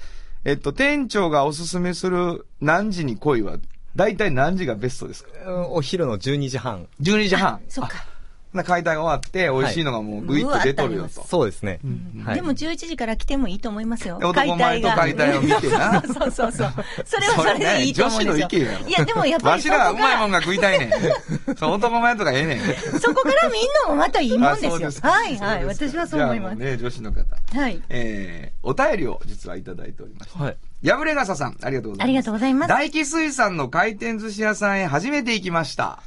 [0.45, 3.57] えっと、店長がおすすめする何時に来いは、
[3.95, 5.29] 大体何時がベストですか？
[5.47, 6.87] うんお昼の12時半。
[7.01, 7.59] ?12 時半。
[7.67, 8.05] そっか。
[8.53, 11.23] な解体が終わって、美味しいのがもうグイッと出とるよと。
[11.27, 11.79] そうですね。
[12.23, 14.17] はいでも11時から来てもいいと思いますよ。
[14.21, 16.73] 男前と解体を見てなそう そうそうそう。
[17.05, 18.47] それはそれでいいと思うんですよ。
[18.47, 21.55] 女子の意見やろいや、でもやっぱわりそこしらはうまいもんが、が食いたいねん。
[21.57, 22.99] そう、男前とかええねん。
[22.99, 24.71] そこから見んのもまたいいもんですよ。
[25.01, 25.65] はいはい。
[25.65, 26.57] 私はそう思います。
[26.57, 27.59] じゃあもうね、女子の方。
[27.59, 27.81] はい。
[27.89, 30.39] えー、お便りを実はいただいておりまして。
[30.39, 30.57] はい。
[30.81, 32.03] やぶれがささん、ありがとうございます。
[32.03, 32.69] ありがとうございます。
[32.69, 36.01] 大気水産の回転寿司屋さんへ初めて行きました。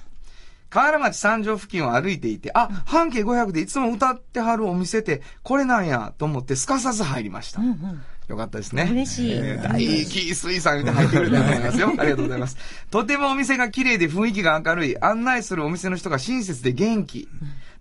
[0.73, 7.61] 河原町三条付近を歩いていて、あ、半径500でいつも歌ってはるお店って、これなんや、と思ってすかさず入りました。
[7.61, 8.03] うんうん。
[8.29, 8.89] よかったですね。
[8.91, 11.89] 嬉しいえー大気水産言って入ってくれたと思いますよ。
[11.99, 12.57] ありがとうございます。
[12.91, 17.29] とてもお店が綺麗で雰囲気が明るい、案内するお店の人が親切で元気。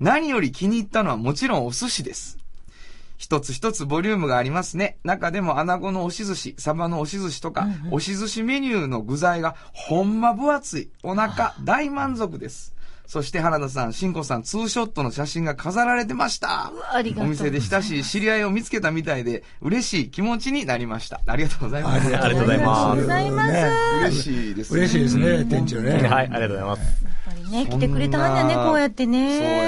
[0.01, 2.39] 何より気に入ったのはもちろんお寿司です。
[3.17, 4.97] 一つ一つボリュームがありますね。
[5.03, 10.89] 中でも穴子の押し寿司、サバの押し寿司とか、押し寿司メニューの具材がほんま分厚い。
[11.03, 12.73] お腹大満足です。
[13.11, 21.19] そして原田さん、新子さん、ツーショットの写真が飾られてましたありがとうお店で親しい知り合いを見つけたみたいで、嬉しい気持ちになりました。
[21.27, 22.07] ありがとうございます。
[22.07, 23.69] ありがとうございますありがとうございます。
[23.99, 24.79] 嬉しいですね。
[24.79, 25.91] 嬉しいですね、店長ね。
[25.91, 27.05] はい、ありがとうございます。
[27.51, 29.21] ね、来てくれたんだね、こうやってそうやっ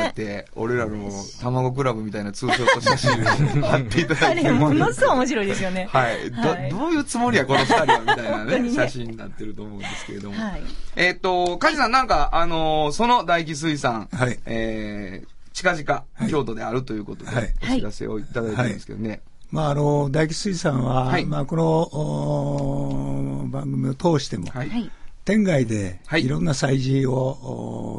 [0.08, 0.14] ね。
[0.16, 1.10] て、俺らの
[1.42, 4.48] 卵クラブみたいなツーショット写真を 貼っていただいて。
[4.48, 5.88] あれ、ものすごい面白いですよね。
[5.92, 6.32] はい。
[6.32, 10.42] ど、はいどういうつもりや、この二人は、みたいなね、写真になってると思うんですけれども。
[10.42, 10.62] はい。
[10.96, 19.22] えっと、梶さん、なんか、あのーその大気水産、はいえー、近々、い京都であるということで、はいお知らせをいただいてるんですけどね。
[19.52, 24.92] まあ、あの、大吉水産は、はいまあ、この、お番組を通しても、はい。
[25.26, 25.38] はい。
[25.38, 27.14] 店外ではいいろんな催事を、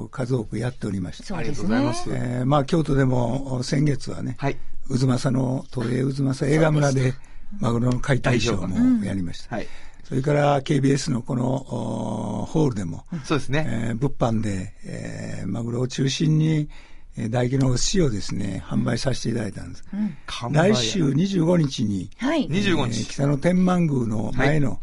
[0.04, 1.36] お数多くやっておりました。
[1.36, 2.20] ありがとうございますね。
[2.22, 4.56] えーまあ、京都でもお先月はね、はい。
[4.88, 7.14] 渦政の、東映渦政映画村で、
[7.60, 8.66] マグロの解体ショー
[8.98, 9.56] もやりました。
[9.56, 9.66] はい。
[10.04, 13.66] それから KBS のこのおホールでも、そうですね。
[13.66, 16.68] えー物販で、えーマグロを中心に、
[17.16, 19.84] えー大気のお寿司をですね、販売させていただいたんです。
[20.26, 22.46] 完売や来週25日に、はい。
[22.48, 23.06] 25えー日。
[23.06, 24.78] 北の天満宮の前の、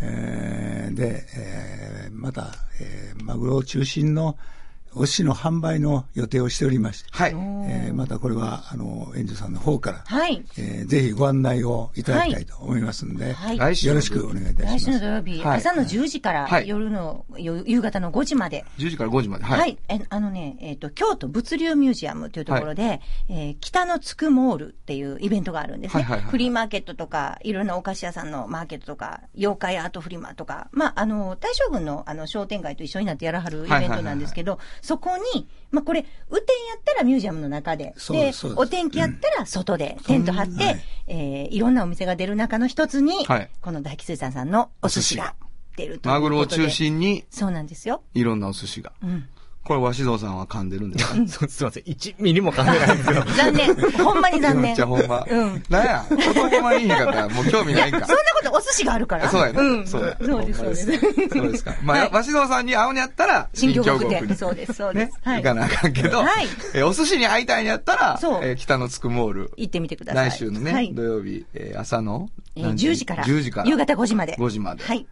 [0.00, 4.36] えーで、えーまた、えーマグロを中心の
[4.96, 7.30] お寿司の販売の予定をしておりまして、はい。
[7.32, 10.44] えーまたこれは、あの、園長さんの方から、はい。
[10.58, 15.00] えーぜひご案内をいただきたいと思いますので、はい来週よろしくお願いいた来週します。
[15.00, 19.44] の土曜日、はい朝の10時からはい夜の、よ夕方の5時まで、10時から5時まで。
[19.44, 19.56] は。
[19.56, 19.78] はいい。
[19.88, 26.02] えあのね、えっ、と、京都物流ミュージアムというところで、えー北のつくモールっていうイベントがあるんですね。
[26.02, 45.34] はいはいはいフリーマーケットとか、いろんなお菓子屋さんのマーケットとか、妖怪アートフリマとか、まあ、あの、大将軍のあの商店街と一緒になってやらはるイベントなんですけど、そこに、まあ、これ、雨天やったらミュージアムの中で、でお天気やったら外で、テント張って、はいえーいろんなお店が出る中の一つに、はいこの大吉水産さんのお寿司が
[45.76, 46.08] 出るということで。
[46.10, 48.02] マグロを中心に、そうなんですよ。
[48.12, 48.92] いろんなお寿司が。
[49.02, 49.26] うん。
[49.64, 51.48] これ、鷲堂さんは噛んでるんですか？
[51.48, 51.82] すいません。
[51.84, 53.22] 1ミリも考えないんですけど。
[53.32, 53.74] 残念。
[54.04, 54.74] ほんまに残念。
[54.74, 55.26] じゃあほんま。
[55.28, 55.62] うん。
[55.70, 58.06] なんや、男前いい方、 もう興味ないんか。
[58.06, 59.28] そんなことお寿司があるから。
[59.30, 59.52] そうやね。
[59.58, 59.86] うん。
[59.86, 60.16] そうや。
[60.22, 60.84] そうです、そうです。
[61.32, 61.74] そうですか。
[61.82, 64.34] まあ、はい鷲堂さんに会うんやったら、新京極に店。
[64.34, 65.42] そうです、そうでねす。、はい。
[65.42, 70.30] 行かなあかんけど、はいえーお寿司に会いたいんやったら、そうえー北のつくモール、行ってみてください。
[70.30, 71.02] 来週のね、はい土。
[71.02, 73.24] 曜日、えー朝の、えー何10時から。
[73.24, 73.50] 10時？
[73.50, 73.68] から。
[73.70, 74.36] 夕方5時まで。
[74.38, 74.84] 5時まで。
[74.84, 75.06] はい。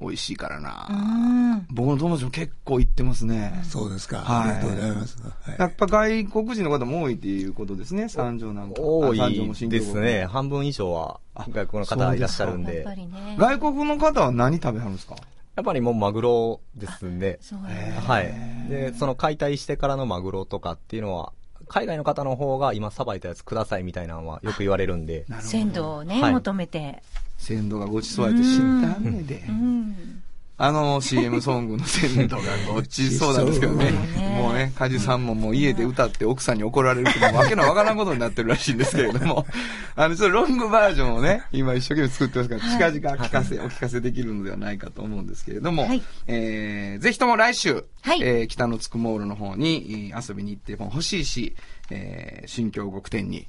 [0.00, 1.66] 美味しいからな、ん。
[1.70, 3.60] 僕の友達も結構行ってますね。
[3.62, 4.18] そうですか。
[4.18, 5.22] はいありがとうございます。
[5.22, 8.80] はいやっぱ外国人の方も多いっていうことですね、三条なんか。
[8.80, 10.26] 多あ三条もいですね。。
[10.26, 12.94] 半分以上は外国の方いらっしゃるんでやっぱ。
[12.94, 13.36] りね。
[13.38, 15.16] 外国の方は何食べはるんですか？
[15.56, 17.38] やっぱりもうマグロですんで。
[17.40, 18.34] そうやはい。
[18.68, 21.32] で、その解体してからのマグロとかっていうのは、
[21.68, 25.24] 海外の方の方が今さばいたやつくださいみたいなのはよく言われるんで。
[25.40, 27.04] 鮮度をね、はい求めて。
[27.44, 28.64] 鮮度がごちそうやって知った
[28.98, 29.22] んね。
[29.22, 29.52] でう。
[29.52, 30.22] ん。
[30.56, 33.90] あの CM ソングの鮮度がごちそうなんですけどね。
[34.38, 39.46] もうね、カジさんももう家で歌って奥さんに怒られるってわけのわからんことになってるらしいんですけれども、
[39.96, 42.54] あの、ちょっとロングバージョンをね、今一生懸命作ってますか
[42.86, 46.02] ら、近々聞かせ、お聞かせできるのではないかと思うんですけれども、はい。
[46.28, 48.22] えー、ぜひとも来週、はい。
[48.22, 51.56] えー、北のつくモールの方にえー遊びに行っても欲しいし、
[51.90, 53.48] えー、新京極店に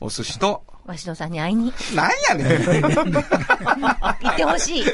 [0.00, 1.72] お寿司と、鷲野さんに会いに。
[1.94, 2.82] なんやねん。
[2.82, 3.18] 行
[4.30, 4.84] ってほし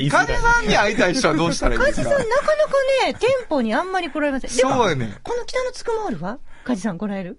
[0.00, 0.10] い。
[0.10, 2.10] カジさんに会いたい人はどうしたらいいんですか？
[2.10, 2.72] カジさん、なかなか
[3.04, 4.56] ね、店舗にあんまり来られません。
[4.56, 5.12] でもそうやねん。
[5.22, 7.38] この北のつくモールはカジさん来られる？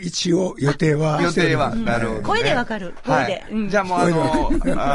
[0.00, 1.20] 一応予定は。
[1.22, 1.74] 予定は。
[1.74, 2.26] なるほど、ね。
[2.26, 2.94] 声でわかる。
[3.02, 3.44] は声で。
[3.50, 3.52] い。
[3.52, 4.50] うんじゃあもうあの、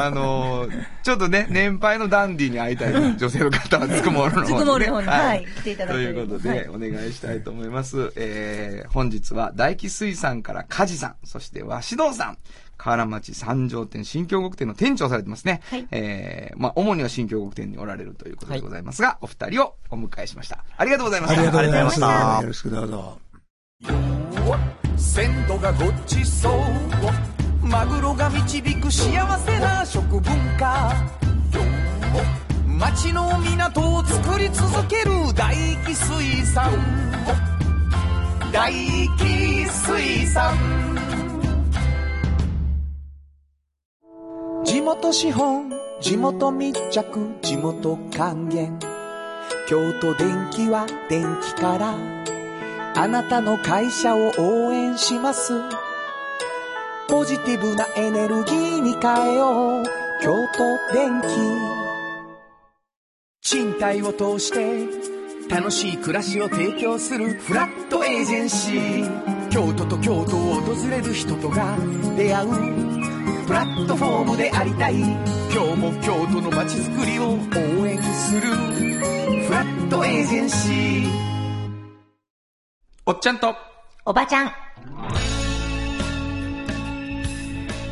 [0.06, 0.68] あの、
[1.04, 4.48] ちょっとね、年配のダンディに会いたい女性の方はつくものの方に、ね。
[4.48, 8.14] つくものの方にはい来ていただとけるいうことで、お願いしたいと思います。
[8.16, 12.38] えー、本日は大気水産から梶さん、そして鷲堂さん、
[12.78, 15.62] 河原町三条店新京極店の店長をされてますね。
[15.70, 20.64] はいえー、まあ、主には新京極店におられるということでございますが、お二人をお迎えしました。
[20.76, 21.40] ありがとうございました。
[21.40, 22.42] ありがとうございました。
[22.42, 23.33] よろしくどうぞ。
[24.98, 30.24] 鮮度がごちそうマグロが導く幸せな食文
[30.58, 30.94] 化。
[32.68, 36.72] 町の港を作り続ける大気水産。
[38.52, 38.72] 大
[39.18, 40.58] 気水産。
[44.66, 48.78] 地元資本地元密着地元還元。
[49.68, 52.33] 京都電気は電気から。
[52.96, 55.54] あなたの会社を応援します。
[57.10, 59.84] ポジティブなエネルギーに変えよう。
[60.22, 61.28] 京都電気。
[63.42, 64.88] 賃貸を通して
[65.50, 69.50] 楽しい暮らしを提供するフラットエージェンシー。
[69.50, 71.76] 京都と京都を訪れる人とが
[72.16, 72.50] 出会う。
[73.48, 74.94] プラットフォームでありたい。
[75.00, 75.12] 今
[75.52, 78.42] 日も京都の街づくりを応援する。
[78.42, 81.33] フラットエージェンシー。
[83.06, 83.54] おっちゃんと、
[84.06, 84.52] おばちゃん。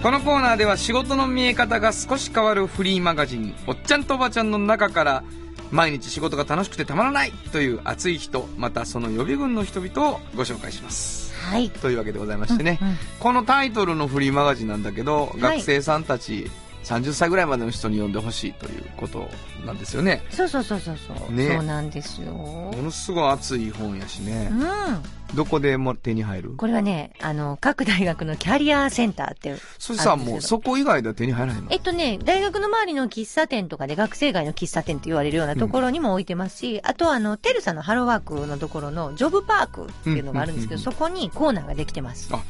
[0.01, 5.23] このコーナーでは仕事の見え方が少し変わるフリーマガジン、おっちゃんとおばちゃんの中から、
[5.69, 11.33] 毎日仕事が楽しくてたまらないという熱い人、またその予備軍の人々をご紹介します。
[11.35, 11.69] はい。
[11.69, 16.49] というわけでございましてね、うんうんこのタイトルのフリーマガジンなんだけど、い学生さんたち
[16.83, 19.27] 30歳ぐらいまでの人に読んでほしいということ
[19.65, 20.23] なんですよね。
[20.29, 21.33] そうそうそうそうそう。
[21.33, 22.31] ねそうなんですよ。
[22.33, 24.55] ものすごい熱い本やしねう。
[24.55, 25.20] ん。
[25.35, 26.55] どこでも手に入る？
[26.57, 29.59] これはね、あの、各大学のキャリアセンターっていう。
[29.79, 31.67] そしてさ、もうそこ以外では手に入らないの？
[31.71, 42.29] えっとね、大学の周りの喫茶店とかで学生街の喫茶店って言われるようなところにも置いてますし、あとはあの、テルさんのハローワークのところのジョブパークっていうのがあるんですけど、うんそこにコーナーができてます。
[42.33, 42.43] あ、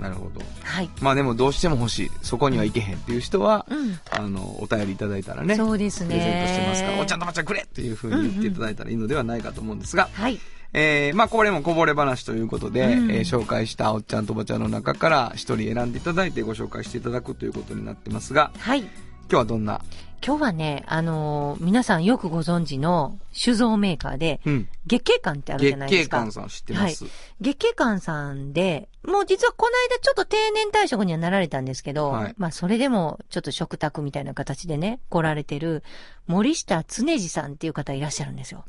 [0.00, 0.40] なるほど。
[0.62, 0.90] はい。
[1.00, 2.10] まあでもどうしても欲しい。
[2.22, 3.98] そこには行けへんっていう人は、うん。
[4.10, 5.56] あの、お便りいただいたらね。
[5.56, 10.38] そうですねプレゼントしてますから、おっちゃんとおばちゃんくれっていう風に言っていただいたらいいのではないかと思うんですが、はい。
[10.72, 18.80] えー、まあこれもこぼれ話ということで、うんえー紹介したおっちゃんとおばちゃんの中から一人選んでいただいてご紹介していただくということになってますが、はい。
[18.80, 18.90] 今
[19.30, 19.82] 日はどんな、
[20.26, 26.16] 今日はね、あのー皆さんよくご存知の酒造メーカーで、うん、月経館ってあるじ月ゃないですか。
[26.18, 27.04] 経館さん知ってます？
[27.40, 35.82] 月経館さんで、もう実はこの間ちょっと定年退職にはなられたんですけど、はいまあそれでもちょっと食卓みたいな形でね、来られてる
[36.26, 38.64] 森下常次さんっていう方いらっしゃるんですよ。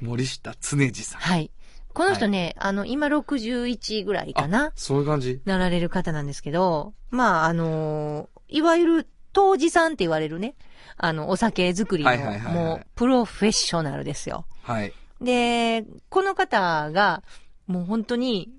[0.00, 1.20] 森下常次さん。
[1.20, 1.50] はい。
[1.92, 5.40] この人ね、あの、今61ぐらいかなそういう感じ？
[5.46, 10.54] なられる方なんですけど、まああのいわゆる当時さんって言われるね、
[10.96, 14.46] あの、お酒作りのはいはいはいはいもうプロフェッショナルですよ。
[14.62, 14.92] はい。
[15.20, 17.22] で、この方が、
[17.66, 18.50] もう本当に、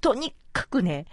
[0.00, 1.06] とにかくね、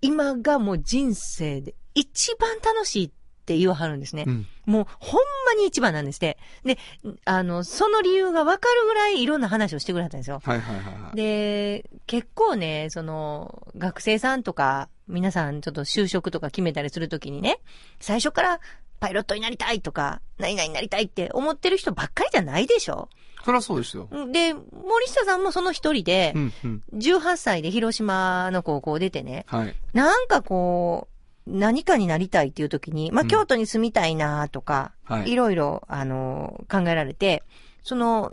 [0.00, 3.10] 今がもう人生で一番楽しいっ
[3.50, 4.24] て言わはるんですね。
[4.28, 4.46] うん。
[4.64, 6.38] もうほんまに一番なんですって。
[6.64, 6.78] で、
[7.24, 10.40] あの、その理由がわかるぐらいいろんな話をしてくれはったんですよ。
[10.44, 11.16] はいはいはいはい。
[11.16, 17.58] で、結構ね、その、学生さんとか、皆さんちょっと就職とか決めたりするときにね、
[17.98, 18.60] 最初から
[19.00, 23.08] パイロットになりたいとか、何々になりたいって思ってる人ばっかりじゃないでしょ
[23.44, 24.08] そりゃそうですよ。
[24.30, 26.82] で、森下さんもその一人でう、んうん。
[26.94, 29.74] 18歳で広島の高校出てね、はい。
[29.94, 31.09] なんかこう、
[31.50, 37.42] 何かになりたいっていう時に、まあ、うん京都に住みたいなとか、はいいろいろ、あの、考えられて、
[37.82, 38.32] その、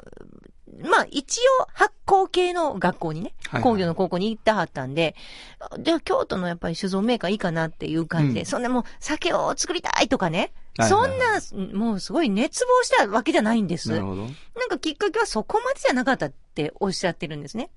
[0.84, 5.16] まあ、一応発酵系の学校にね、はいはい工業の高校に行ってはったんで、
[5.80, 13.90] では京都のやっぱり酒造メーカーいいかなっていう感じで、うんそんなもう酒を作りたいとかね、はいはいはいそんな、もうすごい熱望したわけじゃないんです。
[13.90, 14.24] なるほど。
[14.24, 14.34] なん
[14.70, 17.72] かきっかけはそこまでじゃなかったっておっしゃってるんですね。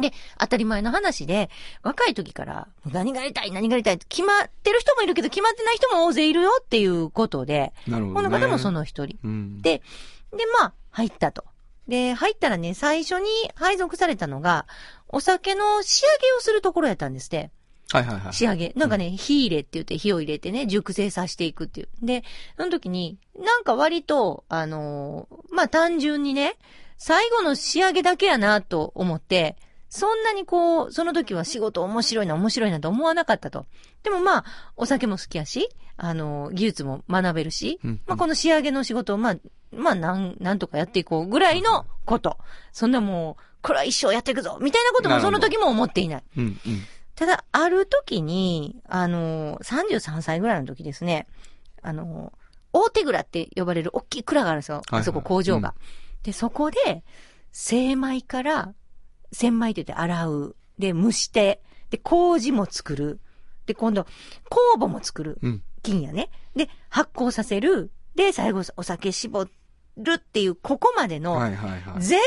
[0.00, 1.50] で、当たり前の話で、
[1.82, 8.28] 若い時から、何がやりたい、何がやりたい決まってる人もいるけど、決まってない人も大勢いるよっていうことで、なるほど、こね。
[8.28, 9.18] の方もその一人。
[9.24, 9.62] うん。
[9.62, 9.82] で、
[10.32, 11.44] で、まあ、入ったと。
[11.88, 14.66] で、入ったらね、最初に配属されたのが、
[15.08, 17.50] お酒の仕上げをするところやったんですって。
[17.90, 18.32] はいはいはい。
[18.34, 18.72] 仕上げ。
[18.76, 21.88] なんかね、火入れって言って火を入れてね、熟成させていくっていう。
[22.02, 22.22] で、
[22.58, 26.56] その時に、なんか割と、あのーまあ、単純にね、
[26.98, 29.56] 最後の仕上げだけやなと思って、
[29.88, 33.66] そんなにこう、その時は仕事面白いな、面白いなと思わなかったと。
[34.02, 34.44] でもまあ、
[34.76, 39.36] お酒も好きやし、あの、技術も学べるし、うんまあこの仕上げの仕事をまあ、
[39.72, 42.38] まあなん、なんとかやっていこうぐらいのこと。
[42.72, 46.22] そんなもう、これは一生やっていくぞみたいなこともその時も思っていない。
[46.36, 46.58] うん、うん。
[47.14, 51.26] ただ、ある時に、あの、33歳ぐらいの時ですね、
[51.82, 52.32] あの、
[52.72, 54.76] 大手蔵って呼ばれる大きい蔵があるんですよ。
[54.76, 55.74] はいはいあそこ工場が。
[56.22, 57.02] で、そこで、
[57.50, 58.74] 精米から、
[59.32, 60.56] 洗米って言って洗う。
[60.78, 63.20] で、蒸して、で、麹も作る。
[63.66, 64.02] で、今度、
[64.50, 65.38] 酵母も作る。
[65.42, 65.62] うん。
[65.82, 66.30] 金やね。
[66.54, 67.90] で、発酵させる。
[68.14, 69.46] で、最後、お酒絞
[69.96, 72.02] るっていう、ここまでの、はいはいはい。
[72.02, 72.20] 全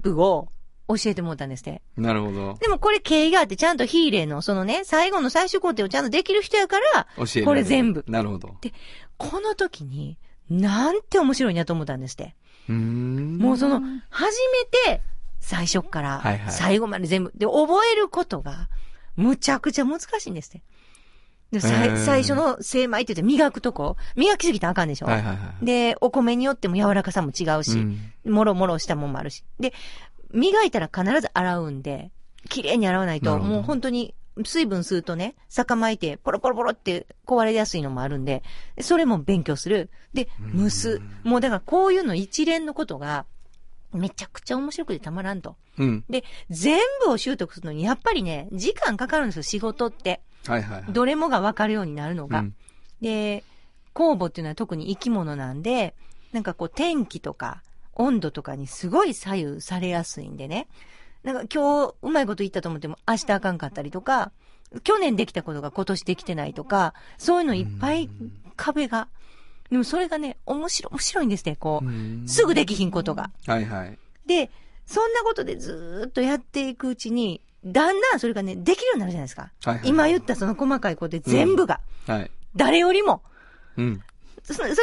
[0.00, 0.48] 部を
[0.88, 1.82] 教えてもらったんですって。
[1.96, 2.58] なるほど。
[2.60, 8.56] でもこれ経緯があって、ちゃんとヒーレーの、そのね、最後の最終工程をちゃんとできる人やから、教えこれ全部なるほど。
[9.16, 10.18] この時に、
[10.50, 12.36] なんて面白いなと思ったんですって。
[12.68, 13.38] うーん。
[13.38, 14.64] もうその、初め
[14.96, 15.02] て、
[15.44, 18.70] 最初から最後まで全部、で、覚えることが、
[19.14, 20.62] むちゃくちゃ難しいんですって。
[21.52, 25.64] で、さへーい最初の精米って言って磨くとこ、磨きすぎたらあかんでしょ、はいはいはい。
[25.64, 29.44] で、お米によっても柔らかさも違うし、うんもろもろしたもんもあるし。
[29.60, 29.74] で、
[30.32, 32.10] 磨いたら必ず洗うんで、
[32.48, 38.42] 綺麗に洗わないと、もう本当に水分吸うとね、酒巻いて、ポロポロポロって壊れやすいのもあるんで、
[38.80, 39.90] それも勉強する。
[40.12, 41.02] で、蒸す。
[41.22, 43.26] もうだからこういうの一連のことが、
[43.94, 45.56] めちゃくちゃ面白くてたまらんと。
[45.78, 46.04] うん。
[46.08, 50.20] で、全部を習得するのに、やっぱりね、時間かかるんですよ、仕事って。
[50.46, 50.92] はいはいはい。
[50.92, 52.40] どれもがわかるようになるのが。
[52.40, 52.54] うん
[53.04, 53.44] で、
[53.94, 55.94] 酵母っていうのは特に生き物なんで、
[56.32, 60.68] なんかこう天気とか温度とかにすごい左右されやすいんでね。
[61.22, 64.32] なんか今日うまいこと言ったと思っても明日あかんかったりとか、
[64.82, 68.08] 去年できたことが今年できてないとか、そういうのいっぱい
[68.56, 69.08] 壁が。
[69.70, 71.88] でもそれがね、面白い、面白いんですね、こうう。
[71.90, 73.30] んすぐできひんことが。
[73.46, 73.98] はいはい。
[74.26, 74.50] で、
[74.86, 79.50] そんなことでずーっとやっていくうちに、だんだんそれがね、できるようになるじゃないですか。
[79.64, 82.30] はいはい今言ったその細かいことで全部が、はい。
[82.56, 83.22] 誰よりも、
[83.76, 84.02] うん。
[84.42, 84.76] そそれ、年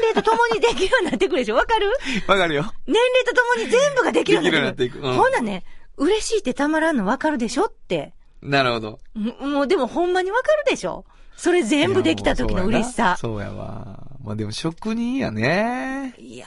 [0.00, 1.54] 齢とともにできるようになってくるでしょ？
[1.56, 1.88] わかる？
[2.26, 2.62] わかるよ。
[2.86, 4.98] 年齢とともに全部ができるようになってくる。
[4.98, 5.64] できるようになっていくうんほんなね、
[5.98, 8.14] 嬉しいってたまらんのわかるでしょって。
[8.40, 8.98] なるほど。
[9.14, 11.04] ももうでもほんまにわかるでしょ？
[11.42, 13.16] それ全部できた時の嬉しさ。
[13.18, 13.98] そうやわ。
[14.22, 16.14] まあでも職人やね。
[16.16, 16.46] いや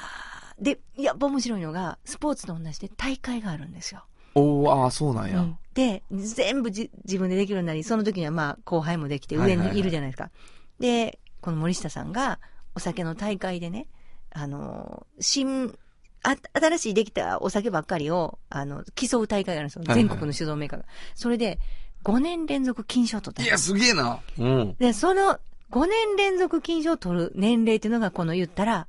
[0.58, 0.64] ー。
[0.64, 4.06] で、やっぱ面白いのが、スポーツと同じで大会があるんですよ。
[4.36, 5.42] おおああ、そうなんや。
[5.42, 10.32] うんで、全部じ自分でできるようになり、その時にはまあ後輩もできて上はいはいはいにいるじゃないですか。
[10.80, 12.40] で、この森下さんが
[12.74, 13.88] お酒の大会でね、
[14.32, 15.78] あの、新、
[16.24, 19.82] あ、新しいできたお酒ばっかりを、あの、競う大会があるんですよ。
[19.82, 20.86] はいはい全国の酒造メーカーが。
[21.16, 21.60] それで、
[22.06, 24.20] 5年連続金賞を取ったんいや、ですすげえな。
[24.38, 24.76] うん。
[24.80, 25.40] で、その
[25.72, 28.88] 5年連続金賞を取る年齢っていうのが、この言ったら、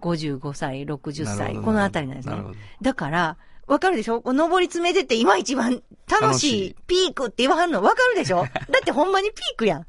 [0.00, 2.36] 55歳、60歳、このあたりなんですね。
[2.82, 4.20] だから、わかるでしょ？
[4.26, 8.38] 登り詰めてって今一番楽楽しいピークって言わはんのわかるでしょ？
[8.44, 9.86] だってほんまにピークやん。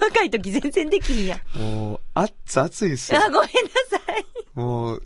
[0.00, 1.58] 若い時全然できひんやん。
[1.58, 3.30] もう、あっつ熱いっすよあ、。
[3.30, 3.46] ごめんな
[3.90, 4.24] さい。
[4.54, 5.02] もう、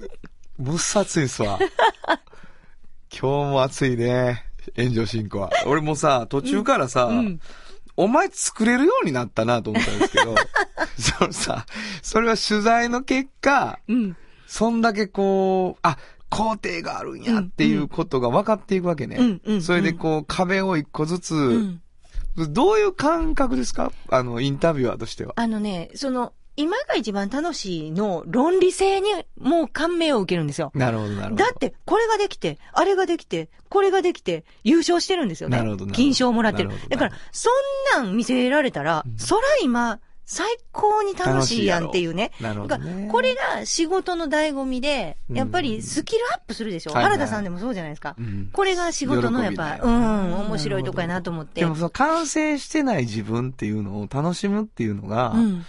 [0.59, 1.59] むっさ熱いっすわ。
[3.11, 4.45] 今日も熱いね。
[4.77, 5.51] 炎上進行は。
[5.67, 7.41] 俺もさ、途中からさ、うん
[7.97, 10.35] お前作れるようになったなと思ったんですけど、
[10.99, 11.65] そのさ、
[12.03, 14.17] それは取材の結果、うん。
[14.49, 15.97] そんだけこう、あ、
[16.29, 19.15] 工程があるんやっていうことが分かっていくわけね。
[19.21, 21.81] うんうんそれでこう、壁を一個ずつ、うん。
[22.53, 23.93] どういう感覚ですか？
[24.09, 25.33] あの、インタビュアーとしては。
[25.37, 30.71] あのね、その、今が一番楽しいの論理性にもう感銘を受けるんですよ。
[30.75, 31.45] なるほど、なるほど。
[31.45, 35.57] だって、これができて、あれができて、これができて、優勝してるんですよね。
[35.57, 37.51] なるほどなるほど金賞をもらってるなるだから、そ
[37.99, 42.33] んなん見せられたら、そら今、最高に楽しいやんっていうね。
[42.41, 46.93] なるほどねこれが仕事の醍醐味で、うんやっぱりスキルアップするでしょ。
[46.93, 48.15] はいはい原田さんでもそうじゃないですか。
[48.19, 51.61] うんこれが仕事のやっぱ、うん、面白いとこやなと思って。
[51.61, 55.67] でもその完成してない自分っていうのを楽しむっていうのが、うん。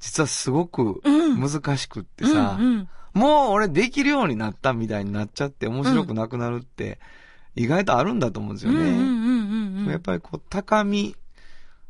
[0.00, 7.00] 実はすごくうん難しくってさ、うんうんもう俺できるようになったみたいになっちゃって面白くなくなるって、
[7.56, 8.78] 意外とあるんだと思うんですよね。
[8.78, 9.04] うんうんうんう
[9.80, 11.16] んうんやっぱりこう、高み、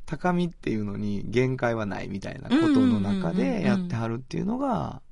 [0.06, 5.02] 高みっていうのに限界はないみたいなことの中でやってはるっていうのが、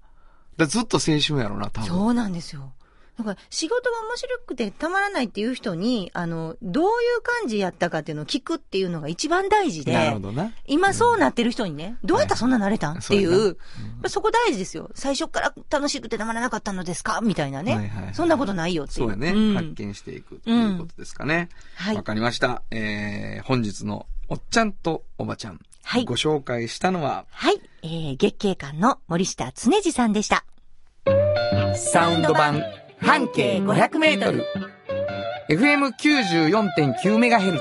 [0.66, 1.88] ずっと青春やろな、多分。
[1.88, 2.72] そうなんですよ。
[3.18, 9.92] だから仕事が面白くてたまらないっていう人に、あの、どういう感じやったかっていうのを聞くっていうのが一番大事で。
[9.92, 10.52] なるほどな。
[10.66, 13.56] 今そうなってる人にね、どうやったらそんななれたん、っていう、
[14.06, 14.90] そこ大事ですよ。
[14.94, 17.20] 最初から楽しくてたまらなかったのですか？
[17.20, 18.98] みたいなね、はいはいはいそんなことないよっていう。
[18.98, 21.48] そうやね、ん発見していくっていうことですかね。
[21.74, 22.62] はいわかりました。
[22.70, 25.58] えー、本日のおっちゃんとおばちゃん。
[25.82, 27.60] はいご紹介したのは、はい。
[27.82, 30.44] えー、月経館の森下常治さんでした。
[31.74, 32.62] サウンド版
[33.00, 34.44] 半径500メートル
[35.50, 37.60] FM94.9MHz。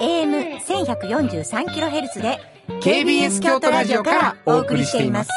[0.00, 2.38] AM1143kHz で
[2.80, 5.30] KBS 京都ラジオからお送りしています。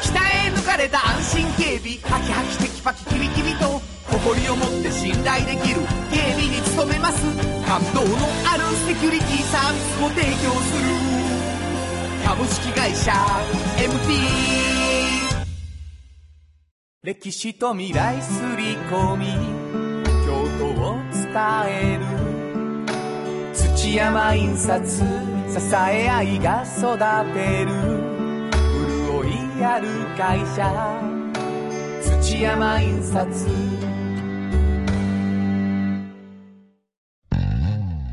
[0.00, 5.80] 北へ抜かれた安心警備ハキハキテキパキキビキビと誇りを持って信頼できる
[6.12, 7.22] 警備に努めます
[7.66, 8.06] 感動の
[8.46, 10.28] あるセキュリティサービスを提供
[10.60, 10.84] する
[12.32, 13.12] 株式会社
[13.76, 14.16] MT
[17.02, 19.26] 歴史と未来すり込み
[20.24, 21.28] 京都を伝
[21.68, 22.06] える。
[23.52, 25.04] 土山印刷支
[25.74, 26.96] え合いが育
[27.34, 27.70] てる。
[29.12, 29.28] 潤
[29.60, 30.72] いある会社。
[32.22, 33.28] 土山印刷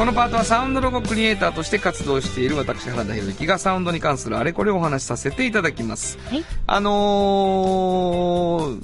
[0.00, 6.16] このパートはサウンドロゴクリエイターとして活動している私原田博之がサウンドに関するあれこれをお話しさせていただきます。
[6.30, 6.44] はい。
[6.66, 8.82] あのー、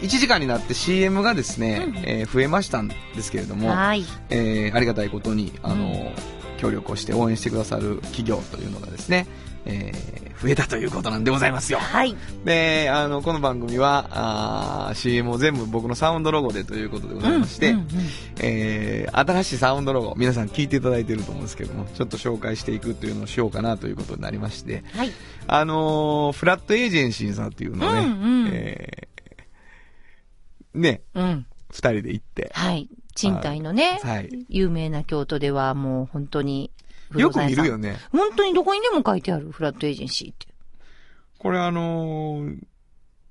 [0.00, 4.04] 1時間になって CM がですね、えー増えましたんですけれども、はい。
[4.30, 6.12] えーありがたいことに、あのー
[6.58, 9.28] 協力をして応援してくださる企業というのがですね、
[9.64, 11.78] えー増えたということなんでございますよ。
[11.78, 12.16] はい。
[12.44, 17.86] で、あの、この番組は、あー CM を全部僕のサウンドロゴでということでございまして、うんうんうん。
[18.42, 25.12] えー新しいサウンドロゴ、皆さん聞いていただいていると思うんですけども、ちょっと紹介していくというのをしようかなということになりまして、はい。
[25.46, 28.48] あのーフラットエージェンシーさんっていうのをね、うんうん。
[28.52, 31.46] えーね、うん。
[31.70, 32.88] 二人で行って、はい。
[33.14, 34.30] 賃貸のね、はい。
[34.48, 37.96] 有名な京都ではもう本当に不よく見るよね。
[38.12, 40.46] 本当にどこにでも書いてあるフラットエージェンシーって
[41.38, 42.58] これあのー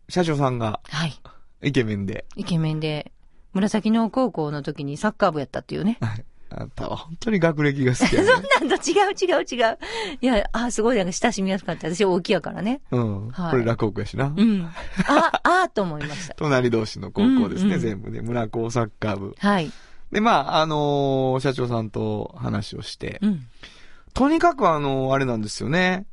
[0.10, 1.14] 社長さんがはい
[1.62, 3.12] イケメンで、イケメンで
[3.54, 8.28] 紫の高校の時にサッカー部やったっていうねはいあんたは本当に学歴が好きやね。
[8.60, 9.78] なんだ違う違う違う。
[10.20, 11.94] いや、あ、すごいなんか親しみやすかった。
[11.94, 12.82] 私大きいやからね。
[12.90, 13.30] うん。
[13.30, 14.34] はいこれ落語やしな。
[14.36, 14.68] うん。
[15.08, 16.34] あ、あーと思いました。
[16.42, 18.22] 隣同士の高校ですね、うんうん全部で。
[18.22, 19.36] 村高サッカー部。
[19.38, 19.72] はい。
[20.12, 23.42] で、まあ、あのー社長さんと話をして、うん。
[24.14, 26.06] とにかくあのーあれなんですよね。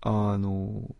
[0.00, 0.94] あのー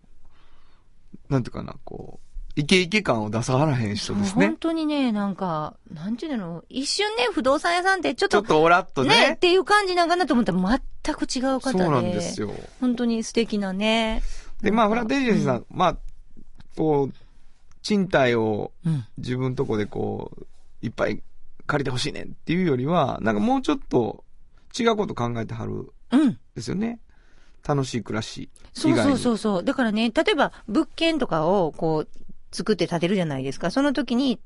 [1.31, 4.57] なんていうかな、こう、イケイケ感を出さはらへん人ですね本。
[4.57, 9.39] 当にね、なんか、なんていうの、一瞬ね、不動産屋さんってちょっと、ちょっとオラッとね、ねっ。
[9.39, 11.79] ていう感じなんかなと思ったら全く違う方で。
[11.79, 12.53] そうなんですよ。
[12.81, 14.23] 本当に素敵なね。
[14.63, 15.97] で、まあ、フランテージェンシーさん、うまあ、
[16.77, 17.15] こう、
[17.83, 19.05] 賃貸をうん。
[19.19, 20.47] 自分とこでこう、
[20.87, 21.23] いっぱい
[21.67, 24.25] 借りてほしいねんっていうよりは、なんかもうちょっと
[24.79, 26.39] 違うこと考えてはるうん。
[26.55, 27.01] ですよね。
[27.67, 28.51] 楽しい暮らし。
[28.73, 29.65] そうそうそうそう。
[29.65, 32.09] だからね、例えば物件とかをこう、
[32.53, 33.71] 作って建てるじゃないですか。
[33.71, 34.39] その時に、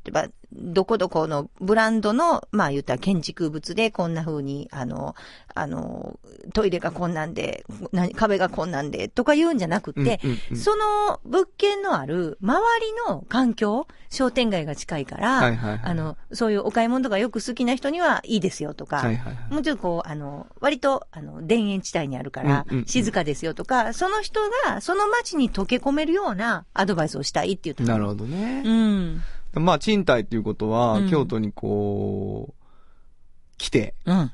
[0.52, 5.14] どこどこのブランドの、まあ言ったら建築物でこんな風に、あの、
[5.54, 6.18] あの、
[6.54, 19.52] トイレがこんなんで、な壁がこんなんで、とか言うんじゃなくて、うんうんうんその物件のある周りの環境、商店街が近いから、はいはいはいあの、そういうお買い物とかよく好きな人にはいいですよとか、はいはいはい。
[19.52, 28.62] もうちょっとこう、あの、割と、あの、田園地帯にあるから静かですよとか、その人が、その街に溶け込めるようなアドバイスをしたいって言ったのなるほどね。
[28.64, 29.22] うん。
[29.54, 34.32] まあ、賃貸っていうことは、うん京都にこう、来て、うん。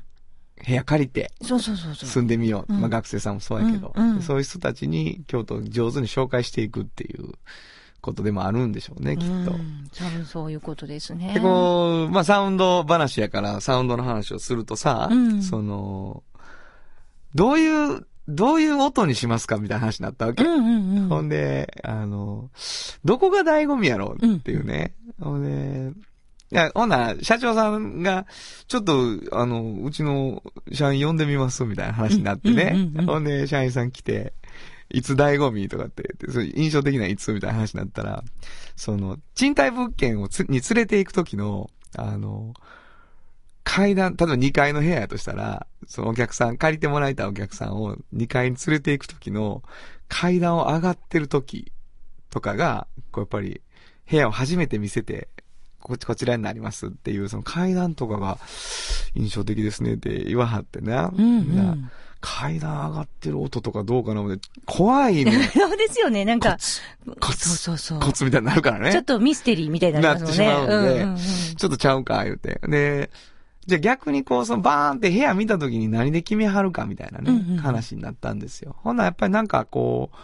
[0.65, 2.09] 部屋借りて、そうそうそうそう。
[2.09, 2.73] 住んでみよう。
[2.73, 7.33] うんまあ、学生さんもそうやけど、うんうんそういう人たちに京都を上手に紹介していくっていう
[8.01, 9.33] ことでもあるんでしょうね、きっと。
[9.33, 11.33] うん多分そういうことですね。
[11.33, 16.23] で、こう、まあ、サウンド話やから、サウンドの話をするとさ、うんその、
[17.33, 20.43] どういう、どういう音にしますかみたいな話になったわけ。
[20.43, 21.09] うんうんうん。
[21.09, 22.49] ほんで、あの、
[23.03, 24.93] どこが醍醐味やろうっていうね。
[25.21, 25.99] ほんで、
[26.51, 28.25] いや、ほんなら、社長さんが、
[28.67, 28.93] ちょっと、
[29.31, 32.73] あの、うちの社員呼んでみますみたいな話になってね。
[32.75, 34.33] うんうんうんうんほんで、社員さん来て、
[34.91, 37.33] いつ醍醐味とかってそういう印象的ないつ？
[37.33, 38.23] みたいな話になったら、
[38.75, 42.53] その、賃貸物件をつに連れて行くときの、あの、
[43.63, 49.63] 階段、例えば2階の部屋やとしたら、そのお客さん、借りてもらいたいお客さんを2階に連れて行くときの
[50.07, 51.71] 階段を上がってるとき
[52.29, 53.61] とかが、こうやっぱり
[54.09, 55.27] 部屋を初めて見せて、
[55.79, 58.39] ここちらになりますっていう、その階段とかが
[59.13, 60.93] 印象的ですねって言わはってね。
[60.93, 61.91] うんうみん
[62.25, 64.23] 階段上がってる音とかどうかな
[64.65, 65.31] 怖いね。
[65.53, 66.25] そうですよね。
[66.25, 66.57] なんか、
[67.19, 67.99] コツ、そうそうそう。
[67.99, 68.91] コツみたいになるからね。
[68.91, 70.47] ちょっとミステリーみたいになりますね。
[70.47, 72.59] なってしまうのでんんんちょっとちゃうか、言うて。
[72.67, 73.11] で、
[73.67, 78.75] じゃあ逆にこう、そのバーンって部屋見た時に何で決めはるかみたいなね、うんうん話になったんですよ。
[78.79, 80.17] ほんならやっぱりなんかこう、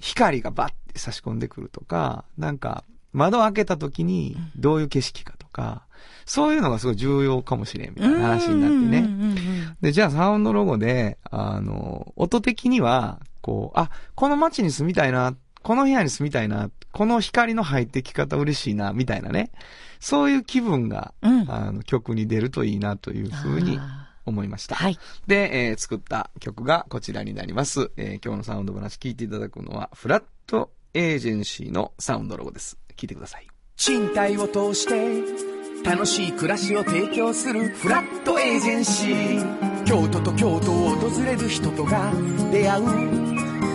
[0.00, 5.84] 光がバッて差し込んでくるとか、なんか窓開けた時にどういう景色かとか、
[6.26, 9.74] そういうのがすごい重要かもしれんみたいな話になってね。
[9.80, 19.50] で、じゃあサウンドロゴで、あの、音的には、こう、あ、この街に住みたいな、この部屋に住みたいな、この光の入ってき方嬉しいな、みたいなね。
[19.98, 24.76] そういう気分が、うんあの、曲に出るといいなというふうにあ思いました。
[24.76, 24.98] ーはい。
[25.26, 27.90] で、えー作った曲がこちらになります。
[27.96, 32.78] えー今日のサウンド話聞いていただくのは、フラットエージェンシーのサウンドロゴです。
[32.96, 33.46] 聞いてください。
[33.76, 35.50] 賃貸を通して
[35.82, 42.12] 楽しい暮らしを提供するフラットエージェンシー京都と京都を訪れる人とが
[42.52, 42.84] 出会う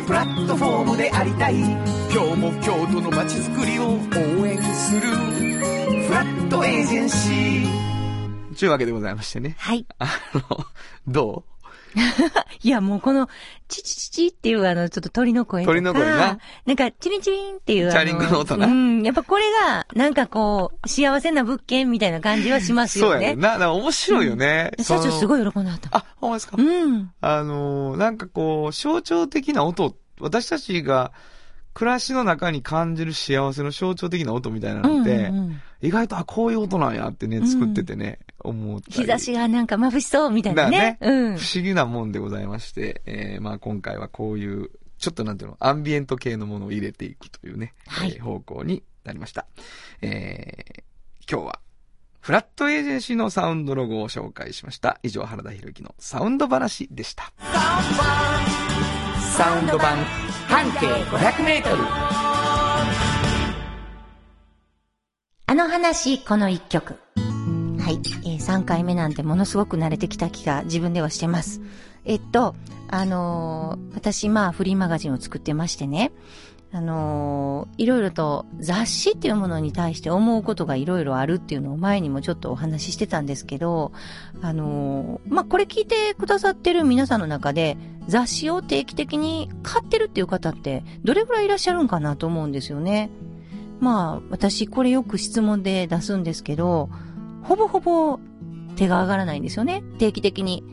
[0.05, 3.93] プラットフォームでありたい今日も京都の街づくりを
[4.41, 7.94] 応援するフラットエージェンシー
[8.55, 9.55] というわけでございましてね。
[9.59, 9.85] はい。
[9.99, 10.65] あの、
[11.07, 11.45] ど
[12.61, 13.29] いや、もうこの、
[13.69, 15.71] チチチチっていうあの、ちょっと鳥の声とか。
[15.71, 16.39] 鳥の声な？
[16.65, 17.91] なんか、チリンチリンっていうあの。
[17.93, 18.67] チャリングの音な？
[18.67, 19.01] うん。
[19.03, 23.11] やっぱこれが、なんかこう、幸せな物件みたいな感じはしまうすよね。
[23.13, 23.53] そうやねんな。
[23.53, 24.71] だから面白いよね。
[24.79, 25.27] 社長すい。
[25.27, 25.89] ごい喜んではった。
[25.97, 26.57] あ、ほんまですか？
[26.59, 27.11] うん。
[27.21, 31.13] あのーなんかこう、象徴的な音、私たちが
[31.75, 39.03] 暮らしの中に感じる幸せの象徴的な音みたいなのって、うんうん意外と、あ、こういう音なんやってね、うん作っててね、思ったり。
[39.03, 40.97] 日差しがなんか眩しそうみたいなね。
[40.99, 41.37] うん。
[41.37, 49.45] 不思議なもんでございまして、えー、まあ今回はこういう、ちょっとなんていうの、アンビエント系のものを入れていくというね、はいえー方向になりました。
[50.01, 51.59] えー、今日は、
[52.19, 54.99] フラットエージェンシーのサウンドロゴを紹介しました。
[55.03, 57.31] 以上、原田博之のサウンド話でした。
[59.37, 61.83] サウンド版半径500メートル
[65.47, 66.95] あの話、この一曲。
[67.79, 67.99] はい。
[68.23, 71.61] えー、3回目なんてものすごく慣れてきた気が自分ではしてます。
[72.03, 72.55] えっと、
[72.89, 76.11] あのー私、まあ、フリーマガジンを作ってましてね。
[76.75, 83.93] あのーいろいろと雑誌っていうものに対して思うことがいろいろあるっていうのを前にもちょっとお話ししてたんですけど、
[84.41, 93.09] あのーまあ、これ聞いてくださってる皆さんの中で雑誌を定期的に買ってるっていう方ってどれぐらいいらっしゃるんかなと思うんですよね。
[93.79, 96.89] まあ、私これよく質問で出すんですけど、
[97.43, 98.19] ほぼほぼ
[98.75, 99.81] 手が上がらないんですよね。
[99.97, 100.63] 定期的に。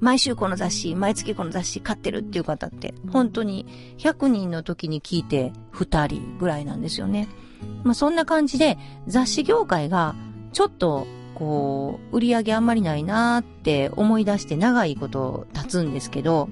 [0.00, 3.66] 毎週この雑誌、毎月この雑誌買ってるっていう方って、本当に
[3.98, 7.28] 100人の時に聞いて2人ぐらいなんですよね。
[7.82, 10.14] まあそんな感じで雑誌業界が
[10.52, 16.48] ちょっとこう、売り上げあんまりないなーって思い出して長いこと経つんですけど、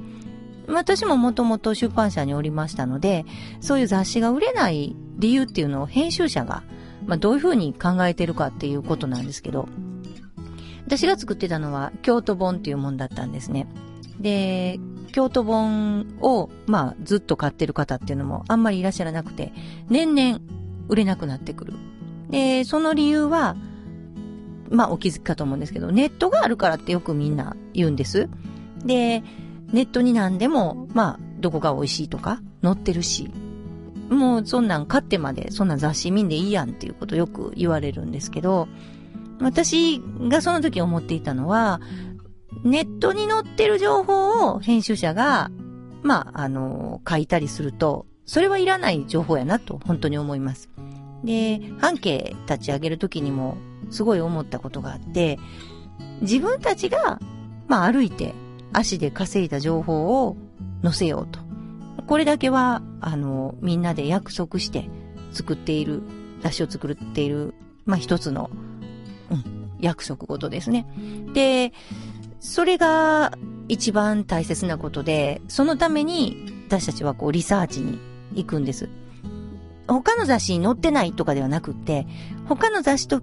[0.68, 3.24] 私ももともと出版社におりましたので、
[3.60, 6.62] そういう雑誌が売れない理由っていうのを編集者が、
[7.06, 9.68] まあ、どういうふうに考えてるかっていうことなんですけど、
[10.92, 13.66] 私が作ってたのは京都本っていうもんだったんですね。
[14.20, 14.78] で、
[15.10, 19.54] 京都本を、まあ、ずっと買ってる方っていうのもあんまりいらっしゃらなくて、
[19.88, 20.40] 年々
[20.88, 21.72] 売れなくなってくる。
[22.28, 23.56] で、その理由は、
[24.68, 28.28] まあ、お気づきかと思うんですけど、ネットがあるからってよくみんな言うんです。
[28.84, 29.22] で、
[29.72, 33.30] ネットに何でも、まあ、どこが美味しいとか載ってるし、
[34.10, 38.68] もうそんなん買ってまで、そんな雑誌見んでいいやんっていうことよく言われるんですけど、
[39.40, 41.80] 私がその時思っていたのは、
[42.64, 45.50] ネットに載ってる情報を編集者が、
[46.02, 50.70] まあ、あの、書いたりすると、それはいらない情報やなと本当に思います。
[51.24, 53.56] で、半径立ち上げる時にも
[53.90, 55.38] すごい思ったことがあって、
[56.20, 57.20] 自分たちが、
[57.68, 58.34] まあ歩いて
[58.72, 60.36] 足で稼いだ情報を
[60.82, 61.40] 載せようと。
[62.06, 64.88] これだけは、あの、みんなで約束して
[65.32, 66.02] 作っている、
[66.42, 67.54] 雑誌を作っている、
[67.84, 68.50] まあ一つの、
[69.32, 70.86] うん、約束事ですね。
[71.32, 71.72] で、
[72.38, 73.36] それが
[73.68, 77.98] 一番大切なことで、そのために私たちはこうリサーチに
[78.34, 78.88] 行くんです。
[79.88, 82.06] 他の雑誌に載ってないとかではなくって、
[82.46, 83.22] 他の雑誌と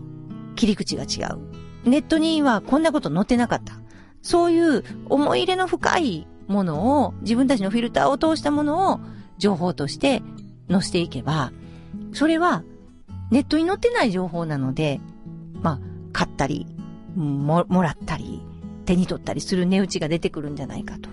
[0.56, 1.40] 切り口が違う。
[1.86, 3.74] ネットにはこんなこと載ってなかった。
[4.22, 9.00] そういう思い入れの深いものを、自分たちのフィルターを通したものを
[9.38, 10.22] 情報として
[10.70, 11.52] 載せていけば、
[12.14, 12.64] それは
[13.32, 15.00] ネットに載ってない情報なので、
[16.12, 16.66] 買ったり、
[17.16, 18.42] も、もらったり、
[18.86, 21.10] 手に取ったりする値打ちが出てくるんじゃないかと。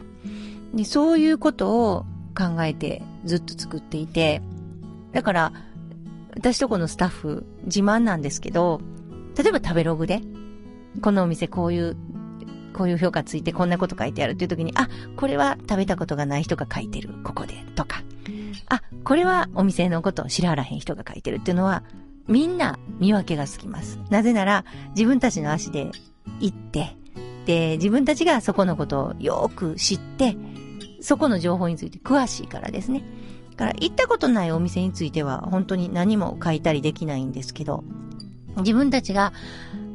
[0.74, 4.42] で、そういうことを考えてずっと作っていて、
[5.12, 5.52] だから、
[6.34, 8.80] 私とこのスタッフ、自慢なんですけど、
[9.36, 10.20] 例えば食べログで、
[11.00, 11.96] このお店こういう、
[12.74, 18.02] こういう評価ついてこんなこと書いてあるっていう時に、あ、これは食べたことがない人が書いてる、ここで、とか。
[18.68, 21.82] あ、これはお店のことを知らはらへん人が書いてるっていうのは、
[22.28, 23.98] みんな見分けがつきます。
[24.10, 24.64] なぜなら、
[24.96, 25.90] 自分たちの足で
[26.40, 26.96] 行って、
[27.46, 30.36] で、自分たちがそこのことをよく知って、
[31.00, 33.04] そこの情報について詳しいからですね。
[33.52, 37.84] だから、行ったことないお店については、本当に何も書いたりできないんですけど、
[38.58, 39.32] 自分たちが、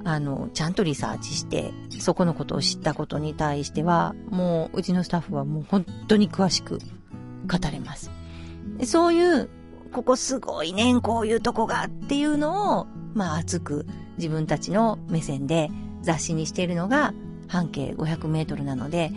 [0.04, 6.80] あの、ちゃんとリサーチして、そこのことを知ったことに対しては、もう、うちのスタッフはもう本当に詳しく
[7.48, 8.10] 語れます。
[8.84, 9.50] そういう、
[9.92, 13.86] ここすごいねん、こういうとこがっていうのを、まあ熱く
[14.18, 15.70] 自分たちの目線で
[16.02, 17.14] 雑誌にしているのが
[17.48, 19.12] 半径500メートルなので、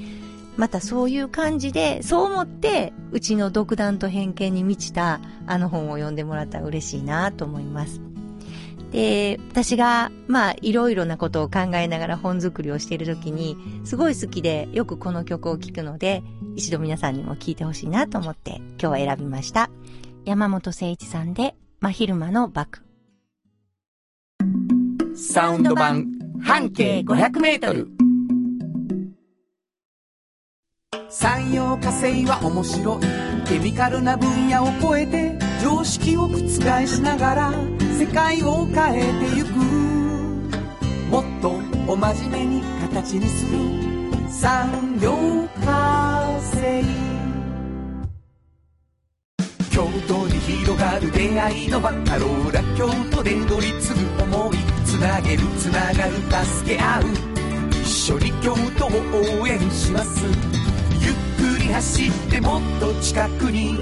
[0.57, 8.01] またそういう感じで、そう思って、うちの独断と偏見に満ちたあの本を読んでもらったら嬉しいなと思います。
[8.93, 16.23] で、私が、まあ、いろいろなことを考えながら本作りをしているときに、すごい好きで、よくこの曲を聴くので、
[16.55, 19.71] 一度皆さんにも聴いてほしいなと思って、今日は選びました。
[20.27, 22.83] 山本誠一さんで、真昼間のバク。
[25.15, 26.07] サウンド版
[26.43, 27.89] 半径500メートル。
[31.11, 33.47] 産業化成は面白い。
[33.47, 36.39] ケミカルな分野を超えて常識を覆
[36.87, 37.53] しながら
[37.99, 39.51] 世界を変えてゆく。
[41.11, 41.51] もっと
[41.87, 43.59] お真面目に形にする。
[44.31, 45.13] 産業
[45.63, 47.04] 化成。
[49.75, 56.13] 京都に広がる出会いのバカローラ京都で乗り継ぐ思いつなげるつながる
[56.47, 57.03] 助け合う。
[57.73, 60.25] 一緒に京都を応援します。
[61.01, 63.79] ゆっくり走ってもっと近くに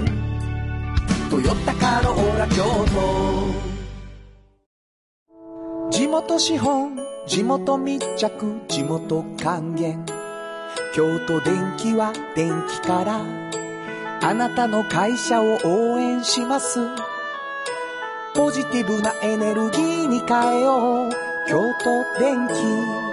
[1.29, 3.53] 「トヨタカローラ京都」
[5.95, 10.03] 地元資本地元密着地元還元。
[10.95, 13.42] 京都電気は電気から
[14.25, 16.79] あなたの会社を応援します。
[18.33, 21.11] ポジティブなエネルギーに変えよう。
[21.49, 23.12] 京都電気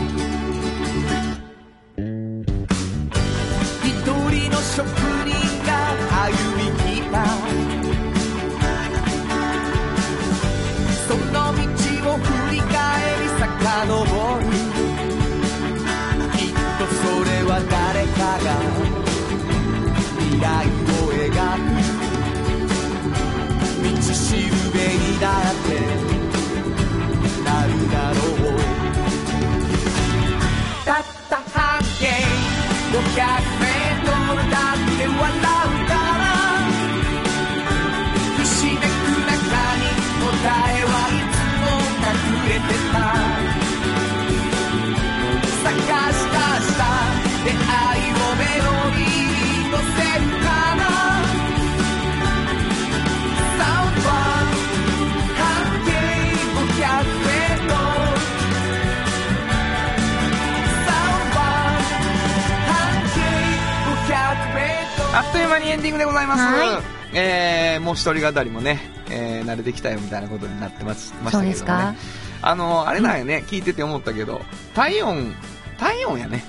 [65.13, 66.41] あっという間にエンディングでございます。
[66.41, 66.83] はい
[67.13, 71.95] えー、もう一人語りもね、えー、慣れてきたよみたいなことになってますましたそうけどねですか？
[72.43, 74.41] あの、あれなんやね、聞いてて思ったけど、
[74.73, 75.35] 体温、
[75.77, 76.43] 体温やね。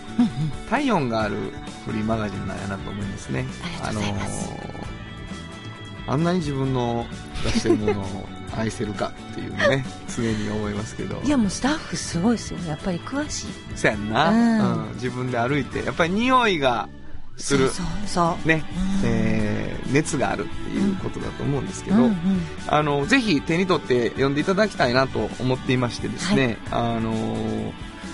[0.70, 1.36] 体温がある
[1.84, 3.44] フリーマガジンなんやなと思いますね。
[3.82, 4.82] あのー
[6.08, 7.06] あんなに自分の
[7.44, 8.04] 出してるものを
[8.56, 9.84] 愛せるかっていうね、
[10.16, 11.20] 常に思いますけど。
[11.24, 12.58] いやもうスタッフすごいですよ。
[12.66, 13.46] やっぱり詳しい。
[13.76, 16.88] そうやんな、うんうん自分で歩いて、やっぱり匂いが
[17.42, 17.68] する。
[17.68, 18.48] そうそうそう。
[18.48, 18.64] ね、
[19.02, 19.62] うんえー
[19.92, 22.16] 熱があるっていうことだと思うんですけど、うんうん
[22.66, 27.72] あの、ぜひ手に取って読んでいただきたいなと思っていましてですね、あのー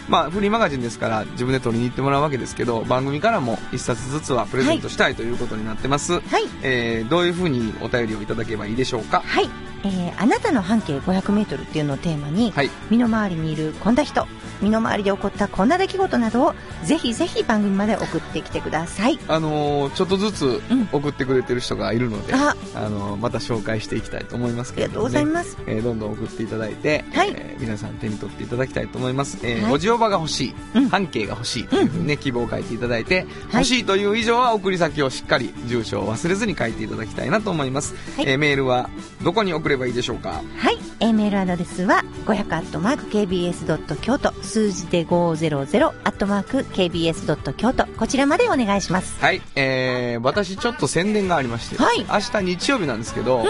[0.09, 6.15] まあ、フリーマガジンですから自分で取りに行ってもらうわけですけど、番組からも一冊ずつはプレゼントしたいということになってます。
[6.15, 6.23] はい。
[6.63, 9.23] えーどういうふうにお便りをいただけばいいでしょうか？
[9.25, 9.49] はい。
[9.85, 12.71] えーあなたの半径500メートルっていうのをテーマに、はい。
[12.91, 14.27] 身の回りにいるこんな人、
[14.61, 16.55] 身の回りで起こったこんな出来事などを、
[16.85, 19.19] ぜひぜひ番組まで送ってきてください。
[19.29, 25.09] あのーちょっとずつうん送ってくれてる人がいるので、あ、あのーまた紹介していきたいと思いますありがとうご。
[25.09, 25.57] ざいます。
[25.67, 29.39] えーどんどん送っていただいて、はいえー皆さん手に取っていただきたいと思います。
[29.43, 33.27] えーはいおじおばが欲しい、うん半径が欲しいというふうにね、希望を書いていただいて、はい
[33.59, 37.95] 欲しいという以上は送り先をしっかり住所を忘れずに書いていただきたいなと思います。
[38.17, 38.89] はいえーメールは
[39.23, 40.43] どこに送ればいいでしょうか？
[40.59, 40.79] はい。
[41.01, 49.21] えーメールアドレスは、500アットマーク KBS 京都、数字で500アットマーク KBS ドット京都、こちらまでお願いします。
[49.21, 53.47] はい、えー、私ちょっと宣伝がありまして、はい明日日曜日なんですけど、うん。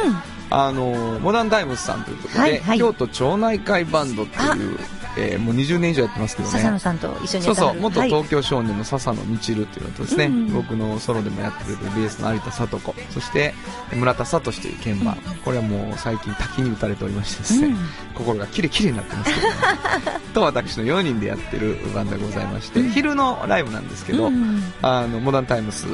[0.51, 4.78] あのモダンタイムスさんということで、はいはい京都町内会バンドっていう、
[5.18, 6.52] えーもう20年以上やってますけどね。
[6.54, 8.08] 笹野さんと一緒にそうそう、元はい。
[8.08, 13.54] 東京少年の笹野みちるっていうのとですね、うん僕のソロでもやってくれてるベースの有田聡子、そして
[13.94, 17.76] 村田聡という鍵盤、これはもう最近滝に打たれておりましてですね、うん。
[18.14, 19.54] 心がキレキレになってますけど、ね、
[20.34, 25.86] と私の4人でやってるバンドがございまして、昼のライブなんですけど、うんあの、モダンタイムス、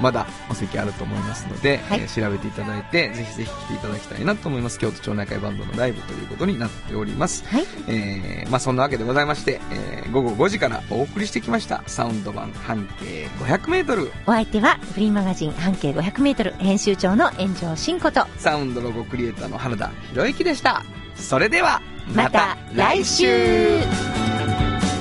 [0.00, 2.00] まだお席あると思いますので、はい。
[2.00, 4.78] えー調べていただいて、ぜひぜひ来ていただきたいなと思います。
[4.78, 7.44] 京都町内会バンドのライブということになっております。
[7.46, 7.64] はい。
[7.88, 8.05] えー
[8.50, 20.82] まあそんなわけでございまして、えー午後5時からお送りしてきました、サウンド版半径500メートル、お相手は、フリーマガジン半径500メートル編集長の炎上真子と、サウンドロゴクリエイターの原田博之でした。
[21.16, 21.82] それでは、
[22.14, 23.80] また来週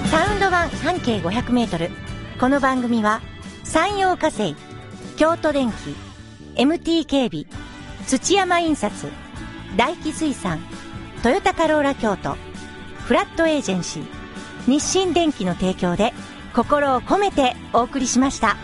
[0.10, 1.92] サウンド版半径500メートル。
[2.40, 3.22] この番組は、
[3.64, 4.56] 山陽火星、
[5.18, 5.96] 京都電機、
[6.56, 7.46] MT 警備、
[8.08, 9.12] 土山印刷、
[9.78, 10.60] 大気水産、
[11.24, 12.36] トヨタカローラ京都、
[13.06, 14.06] フラットエージェンシー、
[14.68, 16.12] 日清電機の提供で、
[16.56, 18.58] 心を込めてお送りしました。